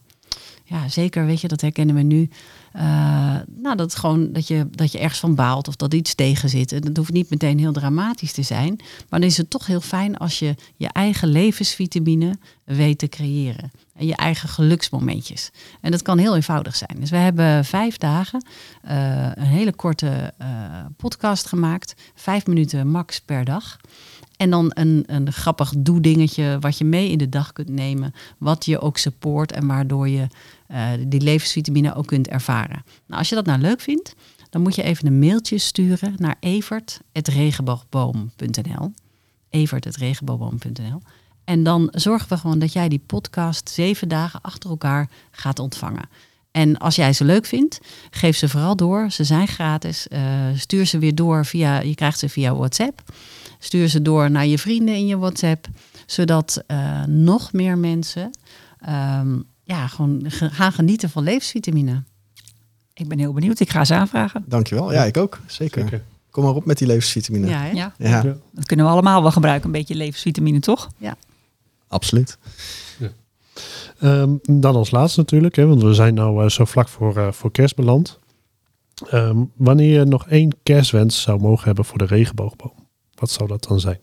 ja, 0.64 0.88
zeker, 0.88 1.26
weet 1.26 1.40
je, 1.40 1.48
dat 1.48 1.60
herkennen 1.60 1.94
we 1.94 2.02
nu. 2.02 2.28
Eh, 2.72 3.36
nou, 3.56 3.76
dat 3.76 3.94
gewoon 3.94 4.32
dat 4.32 4.48
je, 4.48 4.66
dat 4.70 4.92
je 4.92 4.98
ergens 4.98 5.20
van 5.20 5.34
baalt 5.34 5.68
of 5.68 5.76
dat 5.76 5.94
iets 5.94 6.14
tegen 6.14 6.48
zit. 6.48 6.72
En 6.72 6.80
Dat 6.80 6.96
hoeft 6.96 7.12
niet 7.12 7.30
meteen 7.30 7.58
heel 7.58 7.72
dramatisch 7.72 8.32
te 8.32 8.42
zijn. 8.42 8.76
Maar 9.08 9.20
dan 9.20 9.28
is 9.28 9.36
het 9.36 9.50
toch 9.50 9.66
heel 9.66 9.80
fijn 9.80 10.16
als 10.16 10.38
je 10.38 10.54
je 10.76 10.88
eigen 10.92 11.28
levensvitamine 11.28 12.38
weet 12.64 12.98
te 12.98 13.08
creëren. 13.08 13.70
Je 14.02 14.16
eigen 14.16 14.48
geluksmomentjes. 14.48 15.50
En 15.80 15.90
dat 15.90 16.02
kan 16.02 16.18
heel 16.18 16.34
eenvoudig 16.34 16.76
zijn. 16.76 16.96
Dus 17.00 17.10
we 17.10 17.16
hebben 17.16 17.64
vijf 17.64 17.96
dagen 17.96 18.44
eh, 18.82 19.30
een 19.34 19.42
hele 19.42 19.72
korte 19.72 20.32
eh, 20.38 20.48
podcast 20.96 21.46
gemaakt. 21.46 21.94
Vijf 22.14 22.46
minuten 22.46 22.88
max 22.88 23.20
per 23.20 23.44
dag. 23.44 23.76
En 24.36 24.50
dan 24.50 24.70
een, 24.74 25.04
een 25.06 25.32
grappig 25.32 25.72
doe-dingetje 25.78 26.56
wat 26.60 26.78
je 26.78 26.84
mee 26.84 27.10
in 27.10 27.18
de 27.18 27.28
dag 27.28 27.52
kunt 27.52 27.68
nemen. 27.68 28.14
Wat 28.38 28.64
je 28.64 28.80
ook 28.80 28.98
support 28.98 29.52
en 29.52 29.66
waardoor 29.66 30.08
je 30.08 30.26
eh, 30.66 30.88
die 31.06 31.20
levensvitamine 31.20 31.94
ook 31.94 32.06
kunt 32.06 32.28
ervaren. 32.28 32.84
Nou, 33.06 33.18
als 33.18 33.28
je 33.28 33.34
dat 33.34 33.46
nou 33.46 33.60
leuk 33.60 33.80
vindt, 33.80 34.14
dan 34.50 34.62
moet 34.62 34.74
je 34.74 34.82
even 34.82 35.06
een 35.06 35.18
mailtje 35.18 35.58
sturen 35.58 36.14
naar 36.16 36.36
evert.regenboogboom.nl 36.40 38.92
evert.regenboogboom.nl 39.50 41.00
En 41.50 41.62
dan 41.62 41.88
zorgen 41.92 42.28
we 42.28 42.36
gewoon 42.36 42.58
dat 42.58 42.72
jij 42.72 42.88
die 42.88 43.02
podcast 43.06 43.68
zeven 43.70 44.08
dagen 44.08 44.40
achter 44.42 44.70
elkaar 44.70 45.08
gaat 45.30 45.58
ontvangen. 45.58 46.08
En 46.50 46.78
als 46.78 46.96
jij 46.96 47.12
ze 47.12 47.24
leuk 47.24 47.46
vindt, 47.46 47.80
geef 48.10 48.36
ze 48.36 48.48
vooral 48.48 48.76
door. 48.76 49.10
Ze 49.10 49.24
zijn 49.24 49.48
gratis. 49.48 50.08
Eh, 50.08 50.20
stuur 50.54 50.86
ze 50.86 50.98
weer 50.98 51.14
door 51.14 51.46
via, 51.46 51.80
je 51.80 51.94
krijgt 51.94 52.18
ze 52.18 52.28
via 52.28 52.54
WhatsApp. 52.54 53.02
Stuur 53.58 53.88
ze 53.88 54.02
door 54.02 54.30
naar 54.30 54.46
je 54.46 54.58
vrienden 54.58 54.94
in 54.94 55.06
je 55.06 55.18
WhatsApp. 55.18 55.66
Zodat 56.06 56.62
eh, 56.66 57.04
nog 57.04 57.52
meer 57.52 57.78
mensen 57.78 58.30
ehm, 58.80 59.38
ja, 59.64 59.86
gewoon 59.86 60.24
ge- 60.26 60.50
gaan 60.50 60.72
genieten 60.72 61.10
van 61.10 61.22
levensvitamine. 61.22 62.02
Ik 62.94 63.08
ben 63.08 63.18
heel 63.18 63.32
benieuwd. 63.32 63.60
Ik 63.60 63.70
ga 63.70 63.84
ze 63.84 63.94
aanvragen. 63.94 64.44
Dankjewel. 64.46 64.92
Ja, 64.92 65.04
ik 65.04 65.16
ook. 65.16 65.40
Zeker. 65.46 65.80
Zeker. 65.82 66.02
Kom 66.30 66.44
maar 66.44 66.54
op 66.54 66.64
met 66.64 66.78
die 66.78 66.86
levensvitamine. 66.86 67.48
Ja, 67.48 67.60
hè? 67.60 67.70
Ja, 67.70 67.92
Ja, 67.98 68.08
Ja. 68.22 68.36
dat 68.50 68.66
kunnen 68.66 68.86
we 68.86 68.92
allemaal 68.92 69.22
wel 69.22 69.32
gebruiken. 69.32 69.66
Een 69.66 69.72
beetje 69.72 69.94
levensvitamine, 69.94 70.60
toch? 70.60 70.88
Absoluut. 71.90 72.38
Ehm, 73.98 74.36
dan 74.42 74.74
als 74.74 74.90
laatste 74.90 75.20
natuurlijk, 75.20 75.56
hè, 75.56 75.66
want 75.66 75.82
we 75.82 75.94
zijn 75.94 76.14
nou 76.14 76.44
eh, 76.44 76.50
zo 76.50 76.64
vlak 76.64 76.88
voor, 76.88 77.16
eh, 77.16 77.32
voor 77.32 77.50
kerst 77.50 77.76
beland. 77.76 78.18
Ehm, 79.08 79.44
wanneer 79.54 79.98
je 79.98 80.04
nog 80.04 80.28
één 80.28 80.56
kerstwens 80.62 81.20
zou 81.20 81.40
mogen 81.40 81.66
hebben 81.66 81.84
voor 81.84 81.98
de 81.98 82.04
regenboogboom, 82.04 82.74
wat 83.14 83.30
zou 83.30 83.48
dat 83.48 83.64
dan 83.64 83.80
zijn? 83.80 84.00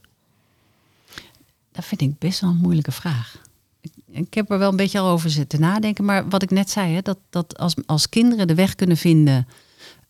Dat 1.72 1.86
vind 1.86 2.02
ik 2.02 2.18
best 2.20 2.40
wel 2.40 2.50
een 2.50 2.58
moeilijke 2.58 2.92
vraag. 2.92 3.42
Ik, 3.82 3.92
ik 4.08 4.34
heb 4.34 4.52
er 4.52 4.60
wel 4.60 4.70
een 4.70 4.76
beetje 4.76 5.00
al 5.00 5.10
over 5.10 5.30
zitten 5.30 5.60
nadenken. 5.60 6.06
Maar 6.06 6.30
wat 6.30 6.44
ik 6.44 6.50
net 6.50 6.70
zei, 6.70 6.94
hè, 6.94 7.02
dat, 7.02 7.18
dat 7.30 7.58
als, 7.58 7.76
als 7.86 8.10
kinderen 8.10 8.48
de 8.48 8.56
weg 8.56 8.76
kunnen 8.76 8.98
vinden 8.98 9.48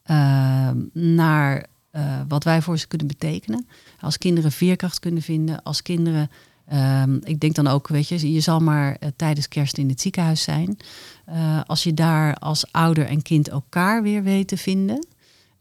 eh, 0.03 0.69
naar 0.93 1.65
eh, 1.91 2.21
wat 2.27 2.43
wij 2.43 2.61
voor 2.61 2.77
ze 2.77 2.87
kunnen 2.87 3.07
betekenen. 3.07 3.67
Als 3.99 4.17
kinderen 4.17 4.51
veerkracht 4.51 4.99
kunnen 4.99 5.21
vinden. 5.21 5.63
Als 5.63 5.81
kinderen, 5.81 6.29
ehm, 6.67 7.15
ik 7.23 7.39
denk 7.39 7.55
dan 7.55 7.67
ook, 7.67 7.87
weet 7.87 8.07
je, 8.07 8.31
je 8.33 8.39
zal 8.39 8.59
maar 8.59 8.95
eh, 8.95 9.09
tijdens 9.15 9.47
kerst 9.47 9.77
in 9.77 9.89
het 9.89 10.01
ziekenhuis 10.01 10.41
zijn. 10.41 10.77
Eh, 11.25 11.61
als 11.65 11.83
je 11.83 11.93
daar 11.93 12.35
als 12.35 12.71
ouder 12.71 13.05
en 13.05 13.21
kind 13.21 13.49
elkaar 13.49 14.03
weer 14.03 14.23
weet 14.23 14.47
te 14.47 14.57
vinden. 14.57 15.07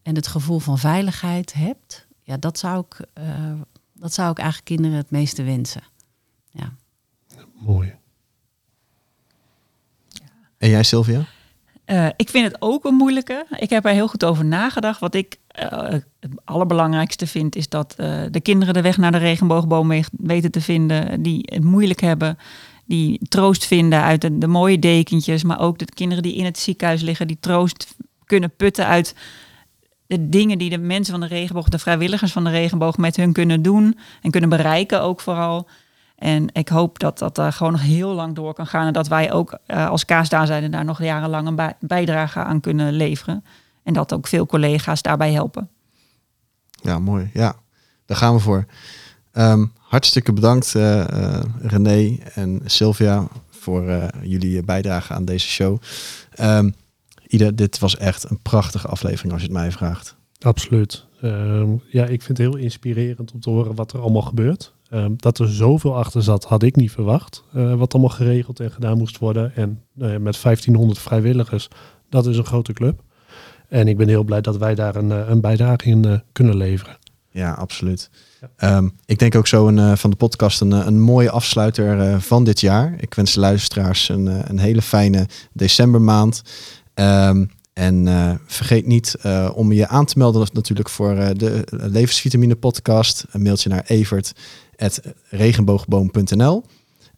En 0.02 0.14
het 0.14 0.26
gevoel 0.26 0.58
van 0.58 0.78
veiligheid 0.78 1.52
hebt. 1.52 2.06
Ja, 2.22 2.36
dat 2.36 2.58
zou 2.58 2.84
ik, 2.88 3.06
eh, 3.12 3.52
dat 3.92 4.14
zou 4.14 4.30
ik 4.30 4.38
eigenlijk 4.38 4.68
kinderen 4.68 4.96
het 4.96 5.10
meeste 5.10 5.42
wensen. 5.42 5.82
Ja. 6.50 6.74
Mooi. 7.54 7.94
En 10.58 10.68
jij, 10.68 10.82
Sylvia? 10.82 11.26
Eh, 11.86 12.06
ik 12.16 12.28
vind 12.30 12.44
het 12.44 12.56
ook 12.58 12.84
een 12.84 12.94
moeilijke. 12.94 13.46
Ik 13.58 13.70
heb 13.70 13.84
er 13.84 13.92
heel 13.92 14.08
goed 14.08 14.24
over 14.24 14.44
nagedacht. 14.44 15.00
Wat 15.00 15.14
ik 15.14 15.36
eh, 15.46 15.88
het 15.88 16.06
allerbelangrijkste 16.44 17.26
vind, 17.26 17.56
is 17.56 17.68
dat 17.68 17.94
eh, 17.96 18.22
de 18.30 18.40
kinderen 18.40 18.74
de 18.74 18.80
weg 18.80 18.96
naar 18.96 19.12
de 19.12 19.18
regenboogboom 19.18 20.02
weten 20.10 20.50
te 20.50 20.60
vinden. 20.60 21.22
Die 21.22 21.40
het 21.44 21.64
moeilijk 21.64 22.00
hebben. 22.00 22.38
Die 22.84 23.20
troost 23.28 23.66
vinden 23.66 24.02
uit 24.02 24.20
de, 24.20 24.38
de 24.38 24.46
mooie 24.46 24.78
dekentjes. 24.78 25.42
Maar 25.42 25.60
ook 25.60 25.78
de 25.78 25.84
kinderen 25.84 26.22
die 26.22 26.34
in 26.34 26.44
het 26.44 26.58
ziekenhuis 26.58 27.02
liggen, 27.02 27.26
die 27.26 27.40
troost 27.40 27.96
kunnen 28.24 28.56
putten 28.56 28.86
uit 28.86 29.14
de 30.06 30.28
dingen 30.28 30.58
die 30.58 30.70
de 30.70 30.78
mensen 30.78 31.12
van 31.12 31.28
de 31.28 31.34
regenboog, 31.34 31.68
de 31.68 31.78
vrijwilligers 31.78 32.32
van 32.32 32.44
de 32.44 32.50
regenboog 32.50 32.96
met 32.96 33.16
hun 33.16 33.32
kunnen 33.32 33.62
doen. 33.62 33.98
En 34.22 34.30
kunnen 34.30 34.50
bereiken 34.50 35.02
ook 35.02 35.20
vooral. 35.20 35.68
En 36.16 36.48
ik 36.52 36.68
hoop 36.68 36.98
dat 36.98 37.18
dat 37.18 37.38
eh, 37.38 37.52
gewoon 37.52 37.72
nog 37.72 37.82
heel 37.82 38.12
lang 38.14 38.34
door 38.34 38.54
kan 38.54 38.66
gaan. 38.66 38.86
En 38.86 38.92
dat 38.92 39.08
wij 39.08 39.32
ook 39.32 39.58
eh, 39.66 39.88
als 39.88 40.04
kaasdaarzijde 40.04 40.68
daar 40.68 40.84
nog 40.84 41.02
jarenlang 41.02 41.46
een 41.46 41.54
bij- 41.54 41.76
bijdrage 41.80 42.38
aan 42.38 42.60
kunnen 42.60 42.92
leveren. 42.92 43.44
En 43.82 43.92
dat 43.92 44.12
ook 44.12 44.26
veel 44.26 44.46
collega's 44.46 45.02
daarbij 45.02 45.32
helpen. 45.32 45.68
Ja, 46.82 46.98
mooi. 46.98 47.30
Ja, 47.32 47.54
daar 48.06 48.16
gaan 48.16 48.34
we 48.34 48.40
voor. 48.40 48.66
Ehm, 49.32 49.64
hartstikke 49.78 50.32
bedankt 50.32 50.74
eh, 50.74 51.00
eh, 51.34 51.42
René 51.60 52.18
en 52.34 52.60
Sylvia 52.64 53.26
voor 53.50 53.88
eh, 53.88 54.08
jullie 54.22 54.62
bijdrage 54.62 55.12
aan 55.14 55.24
deze 55.24 55.46
show. 55.48 55.78
Ehm 56.34 56.70
Ida, 57.28 57.50
dit 57.50 57.78
was 57.78 57.96
echt 57.96 58.30
een 58.30 58.38
prachtige 58.42 58.88
aflevering 58.88 59.32
als 59.32 59.42
je 59.42 59.48
het 59.48 59.56
mij 59.56 59.72
vraagt. 59.72 60.16
Absoluut. 60.40 61.04
Ehm, 61.20 61.70
ja, 61.88 62.02
ik 62.04 62.22
vind 62.22 62.38
het 62.38 62.46
heel 62.48 62.56
inspirerend 62.56 63.32
om 63.32 63.40
te 63.40 63.50
horen 63.50 63.74
wat 63.74 63.92
er 63.92 64.00
allemaal 64.00 64.22
gebeurt. 64.22 64.72
Ehm, 64.90 65.12
dat 65.16 65.38
er 65.38 65.48
zoveel 65.48 65.96
achter 65.96 66.22
zat, 66.22 66.44
had 66.44 66.62
ik 66.62 66.76
niet 66.76 66.90
verwacht. 66.90 67.44
eh, 67.52 67.74
wat 67.74 67.92
allemaal 67.92 68.12
geregeld 68.12 68.60
en 68.60 68.70
gedaan 68.70 68.98
moest 68.98 69.18
worden. 69.18 69.54
En 69.54 69.82
eh, 69.98 70.16
met 70.16 70.42
1500 70.42 70.98
vrijwilligers, 70.98 71.68
dat 72.08 72.26
is 72.26 72.36
een 72.36 72.44
grote 72.46 72.72
club. 72.72 73.02
En 73.68 73.88
ik 73.88 73.96
ben 73.96 74.08
heel 74.08 74.24
blij 74.24 74.40
dat 74.40 74.56
wij 74.56 74.74
daar 74.74 74.96
een, 74.96 75.12
eh, 75.12 75.28
een 75.28 75.40
bijdrage 75.40 75.88
in 75.88 76.04
eh, 76.04 76.18
kunnen 76.32 76.56
leveren. 76.56 76.96
Ja, 77.30 77.52
absoluut. 77.52 78.10
Ja. 78.40 78.50
Ehm, 78.56 78.88
ik 79.04 79.18
denk 79.18 79.34
ook 79.34 79.46
zo 79.46 79.68
een, 79.68 79.96
van 79.96 80.10
de 80.10 80.16
podcast 80.16 80.60
een, 80.60 80.70
een 80.70 81.00
mooie 81.00 81.30
afsluiter 81.30 82.20
van 82.20 82.44
dit 82.44 82.60
jaar. 82.60 82.94
Ik 82.98 83.14
wens 83.14 83.34
de 83.34 83.40
luisteraars 83.40 84.08
een, 84.08 84.50
een 84.50 84.58
hele 84.58 84.82
fijne 84.82 85.26
decembermaand. 85.52 86.42
Ehm, 86.94 87.44
en 87.72 88.06
vergeet 88.46 88.86
niet 88.86 89.16
om 89.54 89.72
je 89.72 89.88
aan 89.88 90.04
te 90.04 90.18
melden 90.18 90.48
natuurlijk 90.52 90.88
voor 90.88 91.14
de 91.14 91.64
Levensvitamine 91.70 92.56
podcast. 92.56 93.24
Een 93.30 93.42
mailtje 93.42 93.68
naar 93.68 93.84
evert.regenboogboom.nl 94.76 96.64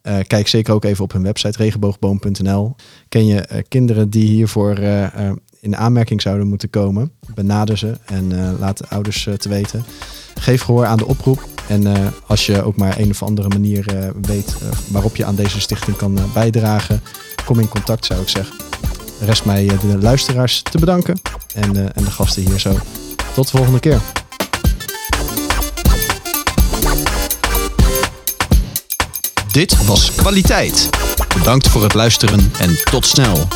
Eh, 0.01 0.17
kijk 0.27 0.47
zeker 0.47 0.73
ook 0.73 0.83
even 0.83 1.03
op 1.03 1.11
hun 1.11 1.23
website 1.23 1.57
regenboogboom.nl. 1.57 2.75
Ken 3.09 3.25
je 3.25 3.41
eh, 3.41 3.63
kinderen 3.67 4.09
die 4.09 4.27
hiervoor 4.27 4.73
eh, 4.73 5.31
in 5.59 5.77
aanmerking 5.77 6.21
zouden 6.21 6.47
moeten 6.47 6.69
komen? 6.69 7.11
Benader 7.35 7.77
ze 7.77 7.97
en 8.05 8.57
laat 8.59 8.77
de 8.77 8.87
ouders 8.87 9.29
te 9.37 9.49
weten. 9.49 9.83
Geef 10.35 10.61
gehoor 10.61 10.85
aan 10.85 10.97
de 10.97 11.05
oproep. 11.05 11.47
En 11.67 12.13
als 12.27 12.45
je 12.45 12.63
ook 12.63 12.75
maar 12.75 12.99
een 12.99 13.09
of 13.09 13.23
andere 13.23 13.47
manier 13.47 14.13
weet 14.21 14.55
waarop 14.87 15.15
je 15.15 15.25
aan 15.25 15.35
deze 15.35 15.61
stichting 15.61 15.97
kan 15.97 16.19
bijdragen, 16.33 17.01
kom 17.45 17.59
in 17.59 17.67
contact 17.67 18.05
zou 18.05 18.21
ik 18.21 18.27
zeggen. 18.27 18.55
Rest 19.19 19.45
mij 19.45 19.65
de 19.65 19.97
luisteraars 19.97 20.61
te 20.61 20.79
bedanken 20.79 21.19
en, 21.53 21.93
en 21.95 22.03
de 22.03 22.11
gasten 22.11 22.43
hier 22.43 22.59
zo. 22.59 22.75
Tot 23.33 23.51
de 23.51 23.57
volgende 23.57 23.79
keer. 23.79 24.18
Dit 29.51 29.85
was 29.85 30.11
Kwaliteit. 30.15 30.89
Bedankt 31.37 31.67
voor 31.67 31.83
het 31.83 31.93
luisteren 31.93 32.51
en 32.59 32.79
tot 32.91 33.05
snel. 33.05 33.47